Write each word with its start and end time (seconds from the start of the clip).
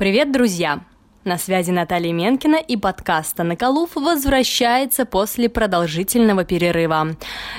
Привет, 0.00 0.32
друзья! 0.32 0.80
На 1.24 1.36
связи 1.36 1.72
Наталья 1.72 2.14
Менкина 2.14 2.56
и 2.56 2.78
подкаст 2.78 3.36
«Наколув» 3.36 3.96
возвращается 3.96 5.04
после 5.04 5.50
продолжительного 5.50 6.44
перерыва. 6.44 7.16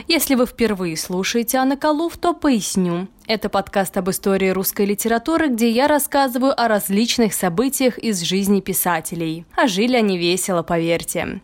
Если 0.08 0.34
вы 0.34 0.48
впервые 0.48 0.98
слушаете 0.98 1.60
о 1.60 1.66
Наколув, 1.66 2.18
то 2.18 2.34
поясню. 2.34 3.08
Это 3.28 3.48
подкаст 3.48 3.96
об 3.98 4.10
истории 4.10 4.50
русской 4.50 4.88
литературы, 4.88 5.50
где 5.50 5.70
я 5.70 5.88
рассказываю 5.88 6.60
о 6.60 6.68
различных 6.68 7.36
событиях 7.36 8.00
из 8.00 8.22
жизни 8.22 8.60
писателей. 8.60 9.46
А 9.56 9.68
жили 9.68 9.96
они 9.96 10.18
весело, 10.18 10.64
поверьте. 10.64 11.42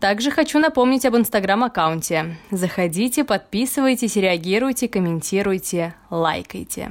Также 0.00 0.32
хочу 0.32 0.58
напомнить 0.58 1.06
об 1.06 1.14
инстаграм-аккаунте. 1.14 2.36
Заходите, 2.50 3.22
подписывайтесь, 3.22 4.16
реагируйте, 4.16 4.88
комментируйте, 4.88 5.94
лайкайте. 6.10 6.90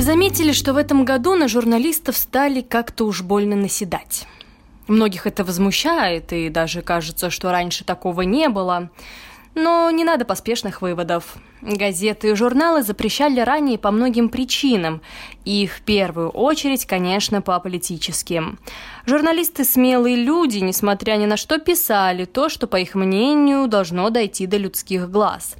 Вы 0.00 0.04
заметили, 0.04 0.52
что 0.52 0.72
в 0.72 0.78
этом 0.78 1.04
году 1.04 1.34
на 1.34 1.46
журналистов 1.46 2.16
стали 2.16 2.62
как-то 2.62 3.04
уж 3.04 3.20
больно 3.20 3.54
наседать. 3.54 4.26
Многих 4.86 5.26
это 5.26 5.44
возмущает, 5.44 6.32
и 6.32 6.48
даже 6.48 6.80
кажется, 6.80 7.28
что 7.28 7.52
раньше 7.52 7.84
такого 7.84 8.22
не 8.22 8.48
было. 8.48 8.88
Но 9.54 9.90
не 9.90 10.04
надо 10.04 10.24
поспешных 10.24 10.80
выводов. 10.80 11.36
Газеты 11.60 12.30
и 12.30 12.34
журналы 12.34 12.82
запрещали 12.82 13.40
ранее 13.40 13.76
по 13.76 13.90
многим 13.90 14.30
причинам, 14.30 15.02
и 15.44 15.66
в 15.66 15.82
первую 15.82 16.30
очередь, 16.30 16.86
конечно, 16.86 17.42
по 17.42 17.60
политическим. 17.60 18.58
Журналисты 19.04 19.66
смелые 19.66 20.16
люди, 20.16 20.60
несмотря 20.60 21.16
ни 21.16 21.26
на 21.26 21.36
что, 21.36 21.58
писали 21.58 22.24
то, 22.24 22.48
что, 22.48 22.66
по 22.66 22.76
их 22.76 22.94
мнению, 22.94 23.68
должно 23.68 24.08
дойти 24.08 24.46
до 24.46 24.56
людских 24.56 25.10
глаз. 25.10 25.56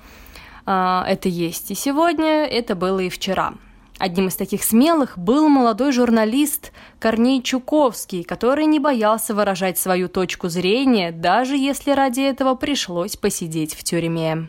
А, 0.65 1.05
это 1.07 1.29
есть 1.29 1.71
и 1.71 1.75
сегодня, 1.75 2.47
это 2.47 2.75
было 2.75 3.01
и 3.01 3.11
вчера. 3.11 3.53
Одним 4.01 4.29
из 4.29 4.35
таких 4.35 4.65
смелых 4.65 5.19
был 5.19 5.51
молодой 5.51 5.93
журналист 5.93 6.73
Корней 6.99 7.43
Чуковский, 7.43 8.25
который 8.25 8.65
не 8.65 8.79
боялся 8.79 9.35
выражать 9.35 9.79
свою 9.79 10.09
точку 10.09 10.49
зрения, 10.49 11.13
даже 11.13 11.55
если 11.55 11.91
ради 11.91 12.23
этого 12.23 12.55
пришлось 12.55 13.17
посидеть 13.17 13.75
в 13.75 13.85
тюрьме. 13.85 14.49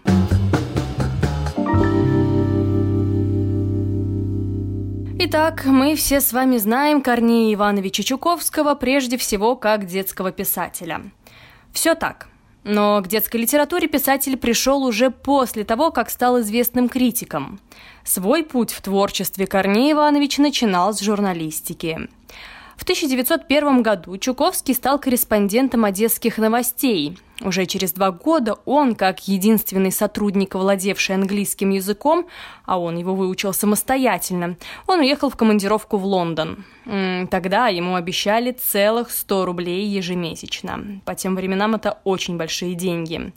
Итак, 5.19 5.65
мы 5.65 5.95
все 5.95 6.21
с 6.21 6.31
вами 6.31 6.55
знаем 6.55 7.01
Корнея 7.01 7.53
Ивановича 7.53 8.03
Чуковского 8.03 8.75
прежде 8.75 9.17
всего 9.17 9.57
как 9.57 9.85
детского 9.85 10.31
писателя. 10.31 11.01
Все 11.73 11.93
так. 11.93 12.30
Но 12.63 13.01
к 13.01 13.07
детской 13.07 13.37
литературе 13.37 13.87
писатель 13.87 14.37
пришел 14.37 14.83
уже 14.83 15.09
после 15.09 15.63
того, 15.63 15.91
как 15.91 16.09
стал 16.09 16.41
известным 16.41 16.89
критиком. 16.89 17.59
Свой 18.03 18.43
путь 18.43 18.71
в 18.71 18.81
творчестве 18.81 19.47
Корней 19.47 19.93
Иванович 19.93 20.37
начинал 20.37 20.93
с 20.93 20.99
журналистики. 20.99 22.07
В 22.81 22.83
1901 22.83 23.83
году 23.83 24.17
Чуковский 24.17 24.73
стал 24.73 24.97
корреспондентом 24.97 25.85
одесских 25.85 26.39
новостей. 26.39 27.15
Уже 27.41 27.67
через 27.67 27.93
два 27.93 28.09
года 28.09 28.55
он, 28.65 28.95
как 28.95 29.27
единственный 29.27 29.91
сотрудник, 29.91 30.55
владевший 30.55 31.13
английским 31.13 31.69
языком, 31.69 32.25
а 32.65 32.79
он 32.79 32.97
его 32.97 33.13
выучил 33.13 33.53
самостоятельно, 33.53 34.57
он 34.87 35.01
уехал 35.01 35.29
в 35.29 35.35
командировку 35.35 35.97
в 35.97 36.05
Лондон. 36.05 36.65
Тогда 37.29 37.67
ему 37.67 37.93
обещали 37.93 38.51
целых 38.51 39.11
100 39.11 39.45
рублей 39.45 39.85
ежемесячно. 39.85 41.01
По 41.05 41.13
тем 41.13 41.35
временам 41.35 41.75
это 41.75 41.99
очень 42.03 42.37
большие 42.37 42.73
деньги. 42.73 43.31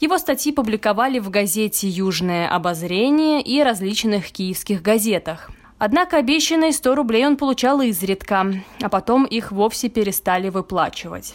Его 0.00 0.18
статьи 0.18 0.50
публиковали 0.50 1.20
в 1.20 1.30
газете 1.30 1.88
«Южное 1.88 2.48
обозрение» 2.48 3.40
и 3.40 3.62
различных 3.62 4.32
киевских 4.32 4.82
газетах. 4.82 5.52
Однако 5.78 6.18
обещанные 6.18 6.72
100 6.72 6.94
рублей 6.94 7.26
он 7.26 7.36
получал 7.36 7.80
изредка, 7.80 8.46
а 8.80 8.88
потом 8.88 9.24
их 9.24 9.50
вовсе 9.52 9.88
перестали 9.88 10.48
выплачивать. 10.48 11.34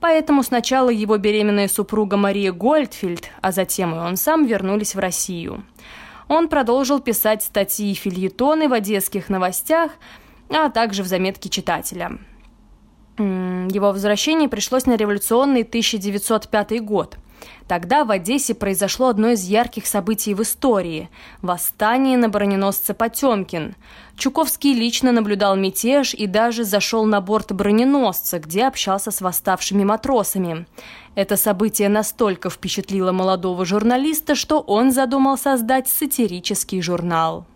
Поэтому 0.00 0.42
сначала 0.42 0.90
его 0.90 1.16
беременная 1.16 1.68
супруга 1.68 2.16
Мария 2.16 2.52
Гольдфильд, 2.52 3.30
а 3.40 3.50
затем 3.50 3.94
и 3.94 3.98
он 3.98 4.16
сам 4.16 4.44
вернулись 4.44 4.94
в 4.94 4.98
Россию. 4.98 5.64
Он 6.28 6.48
продолжил 6.48 7.00
писать 7.00 7.42
статьи 7.42 7.90
и 7.90 7.94
фильетоны 7.94 8.68
в 8.68 8.72
одесских 8.72 9.28
новостях, 9.28 9.92
а 10.50 10.70
также 10.70 11.02
в 11.02 11.06
заметке 11.06 11.48
читателя. 11.48 12.18
Его 13.18 13.92
возвращение 13.92 14.48
пришлось 14.48 14.86
на 14.86 14.96
революционный 14.96 15.62
1905 15.62 16.84
год– 16.84 17.16
Тогда 17.68 18.04
в 18.04 18.10
Одессе 18.10 18.54
произошло 18.54 19.08
одно 19.08 19.30
из 19.30 19.42
ярких 19.44 19.86
событий 19.86 20.34
в 20.34 20.42
истории– 20.42 21.10
восстание 21.42 22.16
на 22.16 22.28
броненосце 22.28 22.94
Потемкин. 22.94 23.74
Чуковский 24.16 24.72
лично 24.72 25.12
наблюдал 25.12 25.56
мятеж 25.56 26.14
и 26.14 26.26
даже 26.26 26.64
зашел 26.64 27.04
на 27.04 27.20
борт 27.20 27.52
броненосца, 27.52 28.38
где 28.38 28.66
общался 28.66 29.10
с 29.10 29.20
восставшими 29.20 29.84
матросами. 29.84 30.66
Это 31.14 31.36
событие 31.36 31.88
настолько 31.88 32.50
впечатлило 32.50 33.12
молодого 33.12 33.64
журналиста, 33.64 34.34
что 34.34 34.60
он 34.60 34.92
задумал 34.92 35.36
создать 35.36 35.88
сатирический 35.88 36.80
журнал. 36.80 37.46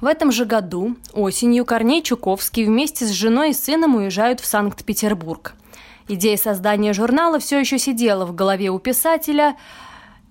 В 0.00 0.06
этом 0.06 0.32
же 0.32 0.44
году 0.44 0.96
осенью 1.12 1.64
Корней 1.64 2.02
Чуковский 2.02 2.64
вместе 2.64 3.06
с 3.06 3.10
женой 3.10 3.50
и 3.50 3.54
сыном 3.54 3.94
уезжают 3.96 4.40
в 4.40 4.46
Санкт-Петербург– 4.46 5.54
Идея 6.06 6.36
создания 6.36 6.92
журнала 6.92 7.38
все 7.38 7.58
еще 7.58 7.78
сидела 7.78 8.26
в 8.26 8.34
голове 8.34 8.68
у 8.68 8.78
писателя, 8.78 9.56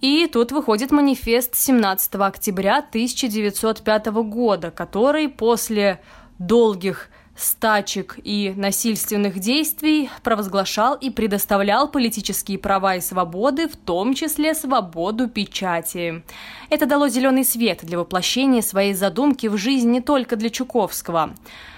и 0.01 0.27
тут 0.27 0.51
выходит 0.51 0.91
манифест 0.91 1.55
17 1.55 2.13
октября 2.15 2.77
1905 2.77 4.05
года, 4.07 4.69
который 4.69 5.29
после 5.29 5.99
долгих 6.37 7.09
стачек 7.35 8.19
и 8.23 8.53
насильственных 8.55 9.39
действий 9.39 10.11
провозглашал 10.21 10.93
и 10.93 11.09
предоставлял 11.09 11.89
политические 11.89 12.59
права 12.59 12.97
и 12.97 13.01
свободы, 13.01 13.67
в 13.67 13.75
том 13.75 14.13
числе 14.13 14.53
свободу 14.53 15.27
печати. 15.27 16.23
Это 16.69 16.85
дало 16.85 17.09
зеленый 17.09 17.43
свет 17.43 17.79
для 17.81 17.97
воплощения 17.97 18.61
своей 18.61 18.93
задумки 18.93 19.47
в 19.47 19.57
жизнь 19.57 19.89
не 19.89 20.01
только 20.01 20.35
для 20.35 20.51
Чуковского. 20.51 21.33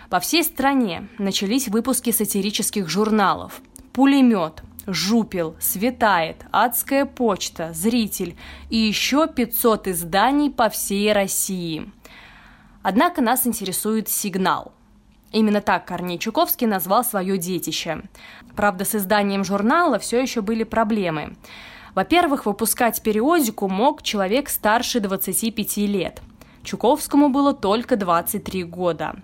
По 0.09 0.19
всей 0.19 0.43
стране 0.43 1.07
начались 1.17 1.69
выпуски 1.69 2.11
сатирических 2.11 2.89
журналов– 2.89 3.61
пулемет, 3.95 4.61
жупел, 4.87 5.55
светает, 5.57 6.45
адская 6.51 7.05
почта, 7.05 7.71
зритель 7.73 8.35
и 8.69 8.75
еще 8.75 9.25
500 9.25 9.87
изданий 9.87 10.51
по 10.51 10.67
всей 10.67 11.13
России. 11.13 11.89
Однако 12.83 13.21
нас 13.21 13.47
интересует 13.47 14.09
сигнал. 14.09 14.73
Именно 15.31 15.61
так 15.61 15.85
Корней 15.85 16.19
Чуковский 16.19 16.67
назвал 16.67 17.05
свое 17.05 17.37
детище. 17.37 18.03
Правда, 18.57 18.83
с 18.83 18.95
изданием 18.95 19.45
журнала 19.45 19.97
все 19.97 20.21
еще 20.21 20.41
были 20.41 20.65
проблемы. 20.65 21.37
Во-первых, 21.93 22.45
выпускать 22.45 23.01
периодику 23.01 23.69
мог 23.69 24.03
человек 24.03 24.49
старше 24.49 24.99
25 24.99 25.77
лет. 25.77 26.21
Чуковскому 26.63 27.29
было 27.29 27.53
только 27.53 27.95
23 27.95 28.65
года. 28.65 29.15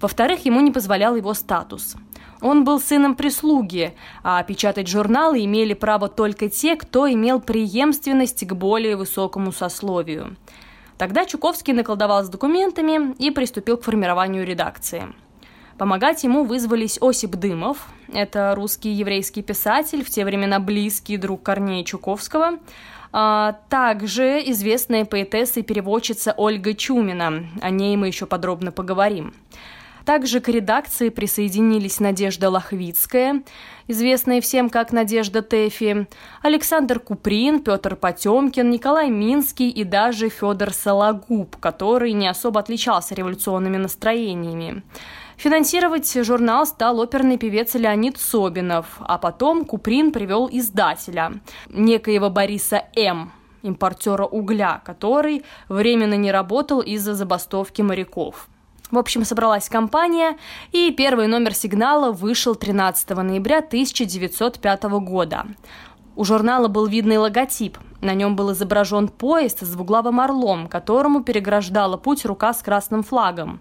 Во-вторых, 0.00 0.44
ему 0.46 0.60
не 0.60 0.72
позволял 0.72 1.14
его 1.14 1.32
статус– 1.32 1.94
он 2.40 2.64
был 2.64 2.80
сыном 2.80 3.14
прислуги, 3.14 3.94
а 4.22 4.42
печатать 4.42 4.88
журналы 4.88 5.44
имели 5.44 5.74
право 5.74 6.08
только 6.08 6.48
те, 6.48 6.76
кто 6.76 7.10
имел 7.10 7.40
преемственность 7.40 8.46
к 8.46 8.52
более 8.52 8.96
высокому 8.96 9.52
сословию. 9.52 10.36
Тогда 10.98 11.24
Чуковский 11.24 11.72
наколдовал 11.72 12.24
с 12.24 12.28
документами 12.28 13.14
и 13.18 13.30
приступил 13.30 13.78
к 13.78 13.84
формированию 13.84 14.46
редакции. 14.46 15.04
Помогать 15.78 16.24
ему 16.24 16.44
вызвались 16.44 16.98
Осип 17.00 17.30
Дымов, 17.36 17.88
это 18.12 18.54
русский 18.54 18.90
еврейский 18.90 19.40
писатель, 19.40 20.04
в 20.04 20.10
те 20.10 20.26
времена 20.26 20.60
близкий 20.60 21.16
друг 21.16 21.42
Корнея 21.42 21.84
Чуковского, 21.84 22.58
а 23.12 23.58
также 23.70 24.42
известная 24.50 25.06
поэтесса 25.06 25.60
и 25.60 25.62
переводчица 25.62 26.34
Ольга 26.36 26.74
Чумина, 26.74 27.46
о 27.62 27.70
ней 27.70 27.96
мы 27.96 28.08
еще 28.08 28.26
подробно 28.26 28.72
поговорим. 28.72 29.32
Также 30.10 30.40
к 30.40 30.48
редакции 30.48 31.08
присоединились 31.08 32.00
Надежда 32.00 32.50
Лохвицкая, 32.50 33.44
известная 33.86 34.40
всем 34.40 34.68
как 34.68 34.90
Надежда 34.90 35.40
Тэфи, 35.40 36.08
Александр 36.42 36.98
Куприн, 36.98 37.60
Петр 37.60 37.94
Потемкин, 37.94 38.70
Николай 38.70 39.08
Минский 39.08 39.70
и 39.70 39.84
даже 39.84 40.28
Федор 40.28 40.72
Сологуб, 40.72 41.56
который 41.58 42.10
не 42.12 42.26
особо 42.26 42.58
отличался 42.58 43.14
революционными 43.14 43.76
настроениями. 43.76 44.82
Финансировать 45.36 46.12
журнал 46.24 46.66
стал 46.66 46.98
оперный 46.98 47.38
певец 47.38 47.74
Леонид 47.74 48.18
Собинов, 48.18 48.86
а 48.98 49.16
потом 49.16 49.64
Куприн 49.64 50.10
привел 50.10 50.48
издателя, 50.50 51.34
некоего 51.68 52.30
Бориса 52.30 52.82
М., 52.96 53.30
импортера 53.62 54.24
угля, 54.24 54.82
который 54.84 55.44
временно 55.68 56.14
не 56.14 56.32
работал 56.32 56.80
из-за 56.80 57.14
забастовки 57.14 57.82
моряков. 57.82 58.48
В 58.90 58.98
общем, 58.98 59.24
собралась 59.24 59.68
компания, 59.68 60.36
и 60.72 60.90
первый 60.90 61.28
номер 61.28 61.54
сигнала 61.54 62.10
вышел 62.10 62.56
13 62.56 63.10
ноября 63.10 63.58
1905 63.58 64.82
года. 65.00 65.46
У 66.16 66.24
журнала 66.24 66.68
был 66.68 66.86
видный 66.86 67.18
логотип. 67.18 67.78
На 68.00 68.14
нем 68.14 68.34
был 68.34 68.52
изображен 68.52 69.08
поезд 69.08 69.60
с 69.60 69.68
двуглавым 69.70 70.20
орлом, 70.20 70.66
которому 70.66 71.22
переграждала 71.22 71.96
путь 71.96 72.24
рука 72.24 72.52
с 72.52 72.62
красным 72.62 73.02
флагом. 73.02 73.60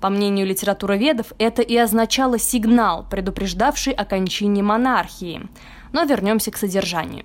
По 0.00 0.10
мнению 0.10 0.46
литературоведов, 0.46 1.32
это 1.38 1.62
и 1.62 1.76
означало 1.76 2.38
сигнал, 2.38 3.06
предупреждавший 3.08 3.92
о 3.92 4.04
кончине 4.04 4.62
монархии. 4.62 5.48
Но 5.92 6.02
вернемся 6.02 6.50
к 6.50 6.56
содержанию. 6.56 7.24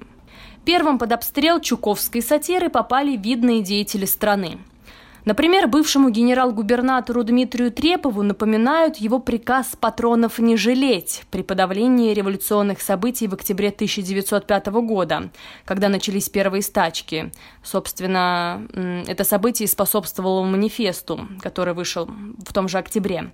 Первым 0.66 1.00
под 1.00 1.12
обстрел 1.14 1.60
чуковской 1.60 2.22
сатиры 2.22 2.70
попали 2.70 3.18
видные 3.18 3.64
деятели 3.64 4.06
страны. 4.06 4.60
Например, 5.30 5.68
бывшему 5.68 6.10
генерал-губернатору 6.10 7.24
Дмитрию 7.24 7.72
Трепову 7.72 8.24
напоминают 8.24 8.98
его 8.98 9.20
приказ 9.20 9.78
патронов 9.80 10.40
не 10.40 10.58
жалеть 10.58 11.22
при 11.30 11.44
подавлении 11.44 12.16
революционных 12.16 12.82
событий 12.82 13.28
в 13.28 13.36
октябре 13.36 13.68
1905 13.68 14.68
года, 14.82 15.30
когда 15.66 15.88
начались 15.88 16.30
первые 16.30 16.64
стачки. 16.64 17.32
Собственно, 17.62 18.68
это 19.06 19.24
событие 19.24 19.68
способствовало 19.68 20.44
манифесту, 20.46 21.28
который 21.42 21.76
вышел 21.76 22.10
в 22.44 22.52
том 22.52 22.68
же 22.68 22.80
октябре. 22.80 23.32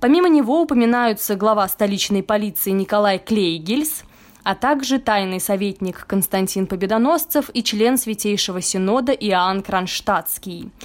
Помимо 0.00 0.30
него 0.30 0.62
упоминаются 0.62 1.34
глава 1.34 1.68
столичной 1.68 2.22
полиции 2.22 2.70
Николай 2.70 3.18
Клейгельс, 3.18 4.04
а 4.42 4.54
также 4.54 4.98
тайный 4.98 5.40
советник 5.40 6.06
Константин 6.06 6.66
Победоносцев 6.66 7.50
и 7.52 7.62
член 7.62 7.98
Святейшего 7.98 8.62
Синода 8.62 9.12
Иоанн 9.12 9.60
Кронштадтский– 9.60 10.70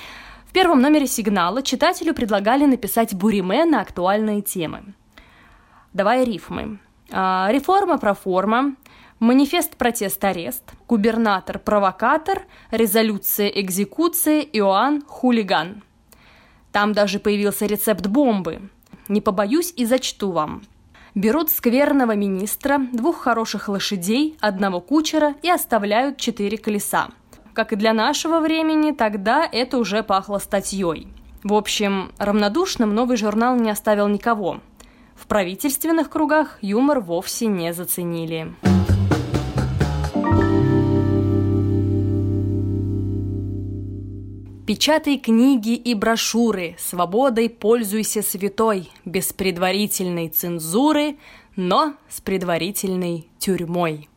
в 0.52 0.54
первом 0.54 0.82
номере 0.82 1.08
«Сигнала» 1.08 1.62
читателю 1.62 2.14
предлагали 2.14 2.66
написать 2.66 3.16
буриме 3.16 3.64
на 3.64 3.80
актуальные 3.80 4.42
темы. 4.42 4.96
Давай 5.94 6.26
рифмы. 6.26 6.80
А, 7.10 7.48
реформа 7.50 7.98
проформа, 7.98 8.76
манифест 9.22 9.78
протест-арест, 9.78 10.64
губернатор-провокатор, 10.90 12.42
резолюция 12.70 13.48
экзекуции, 13.48 14.42
Иоанн 14.52 15.04
хулиган. 15.08 15.84
Там 16.74 16.92
даже 16.92 17.20
появился 17.20 17.66
рецепт 17.66 18.08
бомбы. 18.08 18.60
Не 19.08 19.22
побоюсь 19.22 19.72
и 19.78 19.86
зачту 19.86 20.34
вам. 20.34 20.64
Берут 21.16 21.50
скверного 21.50 22.14
министра, 22.14 22.78
двух 22.92 23.20
хороших 23.22 23.70
лошадей, 23.70 24.38
одного 24.42 24.82
кучера 24.82 25.34
и 25.44 25.50
оставляют 25.50 26.18
четыре 26.18 26.58
колеса– 26.58 27.08
как 27.62 27.74
и 27.74 27.76
для 27.76 27.94
нашего 27.94 28.40
времени, 28.40 28.90
тогда 28.90 29.48
это 29.52 29.78
уже 29.78 30.02
пахло 30.02 30.40
статьей. 30.40 31.08
В 31.44 31.54
общем, 31.54 32.12
равнодушным 32.18 32.96
новый 32.96 33.18
журнал 33.18 33.56
не 33.56 33.70
оставил 33.70 34.08
никого. 34.08 34.62
В 35.14 35.28
правительственных 35.28 36.10
кругах 36.10 36.58
юмор 36.64 37.02
вовсе 37.02 37.46
не 37.46 37.72
заценили. 37.72 38.56
Печатай 44.66 45.20
книги 45.20 45.76
и 45.76 45.94
брошюры, 45.94 46.76
свободой 46.80 47.48
пользуйся 47.48 48.24
святой, 48.24 48.90
без 49.06 49.34
предварительной 49.34 50.30
цензуры, 50.30 51.18
но 51.56 51.94
с 52.10 52.22
предварительной 52.22 53.28
тюрьмой. 53.38 54.10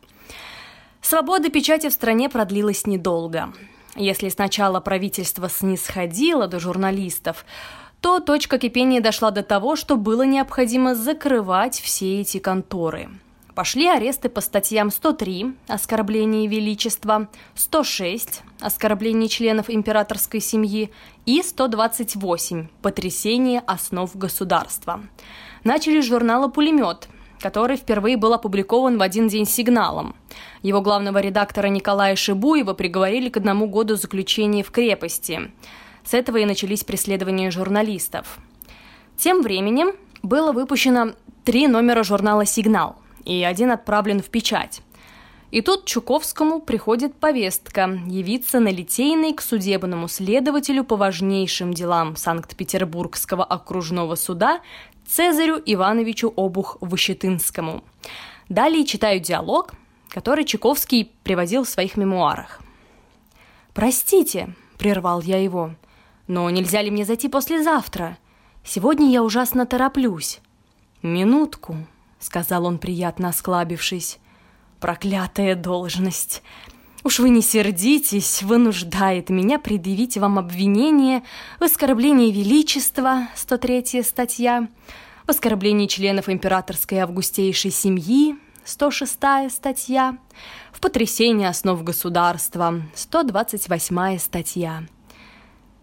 Свобода 1.07 1.51
печати 1.51 1.87
в 1.89 1.93
стране 1.93 2.29
продлилась 2.29 2.87
недолго. 2.87 3.53
Если 3.95 4.29
сначала 4.29 4.79
правительство 4.79 5.47
снисходило 5.49 6.47
до 6.47 6.59
журналистов, 6.59 7.45
то 8.01 8.19
точка 8.19 8.57
кипения 8.57 9.01
дошла 9.01 9.29
до 9.29 9.43
того, 9.43 9.75
что 9.75 9.97
было 9.97 10.23
необходимо 10.23 10.95
закрывать 10.95 11.79
все 11.79 12.21
эти 12.21 12.39
конторы. 12.39 13.09
Пошли 13.53 13.87
аресты 13.87 14.29
по 14.29 14.41
статьям 14.41 14.89
103 14.89 15.53
«Оскорбление 15.67 16.47
Величества», 16.47 17.29
106 17.53 18.41
«Оскорбление 18.59 19.29
членов 19.29 19.69
императорской 19.69 20.39
семьи» 20.39 20.91
и 21.27 21.43
128 21.43 22.67
«Потрясение 22.81 23.61
основ 23.67 24.09
государства». 24.15 25.03
Начали 25.63 26.01
с 26.01 26.05
журнала 26.05 26.47
«Пулемет», 26.47 27.09
который 27.39 27.77
впервые 27.77 28.17
был 28.17 28.33
опубликован 28.33 28.97
в 28.97 29.01
один 29.01 29.27
день 29.27 29.45
сигналом. 29.45 30.15
Его 30.61 30.81
главного 30.81 31.19
редактора 31.19 31.67
Николая 31.67 32.15
Шибуева 32.15 32.73
приговорили 32.73 33.29
к 33.29 33.37
одному 33.37 33.67
году 33.67 33.95
заключения 33.95 34.63
в 34.63 34.71
крепости. 34.71 35.51
С 36.03 36.13
этого 36.13 36.37
и 36.37 36.45
начались 36.45 36.83
преследования 36.83 37.51
журналистов. 37.51 38.39
Тем 39.17 39.41
временем 39.41 39.93
было 40.23 40.51
выпущено 40.51 41.13
три 41.43 41.67
номера 41.67 42.03
журнала 42.03 42.45
«Сигнал», 42.45 42.97
и 43.23 43.43
один 43.43 43.71
отправлен 43.71 44.21
в 44.21 44.29
печать. 44.29 44.81
И 45.51 45.61
тут 45.61 45.85
Чуковскому 45.85 46.59
приходит 46.59 47.15
повестка 47.15 47.99
явиться 48.07 48.59
на 48.59 48.69
Литейной 48.69 49.33
к 49.33 49.41
судебному 49.41 50.07
следователю 50.07 50.83
по 50.83 50.97
важнейшим 50.97 51.73
делам 51.73 52.15
Санкт-Петербургского 52.15 53.43
окружного 53.43 54.15
суда 54.15 54.59
Цезарю 55.07 55.61
Ивановичу 55.63 56.33
Обух-Выщетынскому. 56.35 57.83
Далее 58.49 58.85
читаю 58.85 59.19
диалог, 59.19 59.73
который 60.09 60.45
Чайковский 60.45 61.11
приводил 61.23 61.63
в 61.63 61.69
своих 61.69 61.95
мемуарах. 61.95 62.59
«Простите»,— 63.73 64.55
прервал 64.77 65.21
я 65.21 65.41
его,— 65.41 65.75
«но 66.27 66.49
нельзя 66.49 66.81
ли 66.81 66.89
мне 66.89 67.05
зайти 67.05 67.27
послезавтра? 67.29 68.17
Сегодня 68.63 69.11
я 69.11 69.21
ужасно 69.21 69.65
тороплюсь». 69.65 70.39
«Минутку»,— 71.03 71.77
сказал 72.19 72.65
он, 72.65 72.79
приятно 72.79 73.29
осклабившись. 73.29 74.17
«Проклятая 74.79 75.55
должность! 75.55 76.41
Уж 77.05 77.19
вы 77.19 77.29
не 77.29 77.43
сердитесь, 77.43 78.41
вынуждает 78.41 79.29
меня 79.29 79.59
предъявить 79.59 80.17
вам 80.17 80.39
обвинение 80.39 81.21
в 81.59 81.63
оскорблении 81.63 82.31
величества, 82.31 83.27
103 83.35 84.01
статья, 84.01 84.67
в 85.27 85.29
оскорблении 85.29 85.85
членов 85.85 86.29
императорской 86.29 86.97
августейшей 86.97 87.69
семьи, 87.69 88.37
106 88.63 89.19
статья, 89.51 90.17
в 90.73 90.79
потрясении 90.79 91.45
основ 91.45 91.83
государства, 91.83 92.81
128 92.95 94.17
статья. 94.17 94.83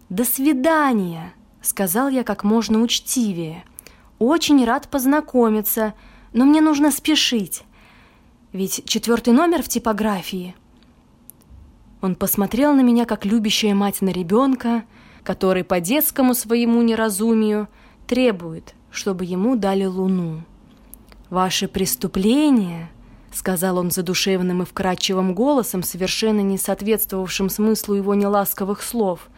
«До 0.09 0.25
свидания»,— 0.25 1.33
сказал 1.61 2.09
я 2.09 2.25
как 2.25 2.43
можно 2.43 2.81
учтивее. 2.81 3.63
«Очень 4.19 4.65
рад 4.65 4.89
познакомиться, 4.89 5.93
но 6.33 6.43
мне 6.43 6.59
нужно 6.59 6.91
спешить. 6.91 7.63
Ведь 8.51 8.83
четвертый 8.85 9.33
номер 9.33 9.63
в 9.63 9.69
типографии— 9.69 10.53
он 12.03 12.15
посмотрел 12.15 12.73
на 12.73 12.81
меня, 12.81 13.05
как 13.05 13.23
любящая 13.23 13.73
мать 13.73 14.01
на 14.01 14.09
ребенка, 14.09 14.83
который 15.23 15.63
по 15.63 15.79
детскому 15.79 16.35
своему 16.35 16.81
неразумию 16.81 17.69
требует, 18.07 18.75
чтобы 18.91 19.23
ему 19.23 19.55
дали 19.55 19.85
луну. 19.85 20.43
«Ваше 21.29 21.69
преступление»,— 21.69 22.89
сказал 23.31 23.77
он 23.77 23.89
задушевным 23.89 24.63
и 24.63 24.65
вкрадчивым 24.65 25.33
голосом, 25.33 25.81
совершенно 25.81 26.41
не 26.41 26.57
соответствовавшим 26.57 27.49
смыслу 27.49 27.95
его 27.95 28.13
неласковых 28.15 28.83
слов, 28.83 29.29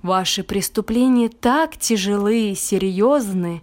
«ваши 0.00 0.44
преступления 0.44 1.28
так 1.28 1.76
тяжелы 1.76 2.52
и 2.52 2.54
серьезны, 2.54 3.62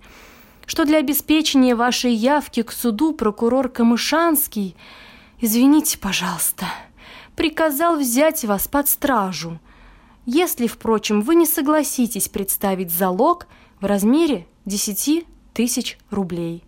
что 0.66 0.84
для 0.84 0.98
обеспечения 0.98 1.74
вашей 1.74 2.14
явки 2.14 2.64
к 2.64 2.74
суду 2.74 3.14
прокурор 3.14 3.70
Камышанский, 3.70 4.76
извините, 5.40 5.98
пожалуйста,— 5.98 6.66
приказал 7.36 7.98
взять 7.98 8.44
вас 8.46 8.68
под 8.68 8.88
стражу, 8.88 9.60
если, 10.26 10.68
впрочем, 10.68 11.22
вы 11.22 11.36
не 11.36 11.46
согласитесь 11.46 12.30
представить 12.30 12.92
залог 12.92 13.48
в 13.80 13.86
размере 13.86 14.48
10 14.66 15.26
тысяч 15.54 15.98
рублей. 16.10 16.64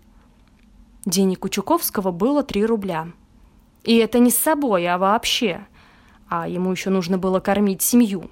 Денег 1.05 1.45
у 1.45 1.50
Чуковского 1.50 2.12
было 2.12 2.43
3 2.43 2.65
рубля. 2.65 3.07
И 3.83 3.95
это 3.95 4.19
не 4.19 4.29
с 4.29 4.38
собой, 4.38 4.86
а 4.88 4.97
вообще. 4.97 5.65
А 6.27 6.47
ему 6.47 6.71
еще 6.71 6.89
нужно 6.89 7.17
было 7.17 7.39
кормить 7.39 7.81
семью. 7.81 8.29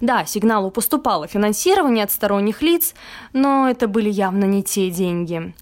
Да, 0.00 0.24
сигналу 0.24 0.70
поступало 0.70 1.26
финансирование 1.26 2.04
от 2.04 2.10
сторонних 2.10 2.62
лиц, 2.62 2.94
но 3.32 3.68
это 3.68 3.88
были 3.88 4.08
явно 4.08 4.44
не 4.44 4.62
те 4.62 4.90
деньги. 4.90 5.52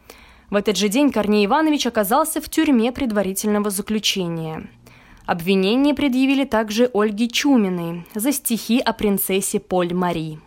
В 0.51 0.57
этот 0.57 0.77
же 0.77 0.89
день 0.89 1.11
Корней 1.11 1.47
Иванович 1.47 1.87
оказался 1.87 2.41
в 2.41 2.49
тюрьме 2.49 2.93
предварительного 2.93 3.71
заключения– 3.71 4.69
Обвинение 5.27 5.95
предъявили 5.95 6.45
также 6.45 6.91
Ольге 6.93 7.29
Чуминой 7.29 8.07
за 8.15 8.31
стихи 8.31 8.79
о 8.79 8.93
принцессе 8.93 9.59
Поль 9.59 9.95
Мари. 9.95 10.39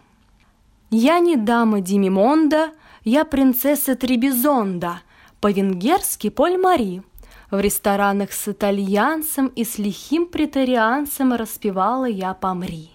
«Я 0.91 1.17
не 1.19 1.36
дама 1.36 1.81
Димимонда, 1.81 2.69
я 3.03 3.25
принцесса 3.25 3.96
Требизонда, 3.96 5.01
по-венгерски 5.41 6.29
Поль 6.29 6.57
Мари». 6.57 7.01
В 7.50 7.60
ресторанах 7.60 8.34
с 8.34 8.50
итальянцем 8.50 9.48
и 9.48 9.63
с 9.63 9.79
лихим 9.79 10.27
претарианцем 10.27 11.34
распевала 11.34 12.05
я 12.05 12.34
«Помри». 12.36 12.91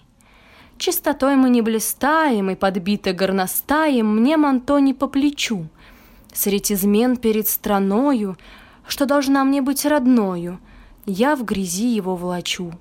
Чистотой 0.77 1.35
мы 1.35 1.49
не 1.49 1.61
блистаем, 1.61 2.49
и 2.49 2.55
подбиты 2.55 3.13
горностаем 3.13 4.07
Мне 4.17 4.37
манто 4.37 4.79
не 4.79 4.93
по 4.93 5.07
плечу. 5.07 5.67
Средь 6.31 6.71
измен 6.71 7.17
перед 7.17 7.47
страною, 7.47 8.37
Что 8.87 9.05
должна 9.05 9.43
мне 9.43 9.61
быть 9.61 9.85
родною, 9.85 10.59
Я 11.05 11.35
в 11.35 11.43
грязи 11.43 11.87
его 11.87 12.15
влачу. 12.15 12.71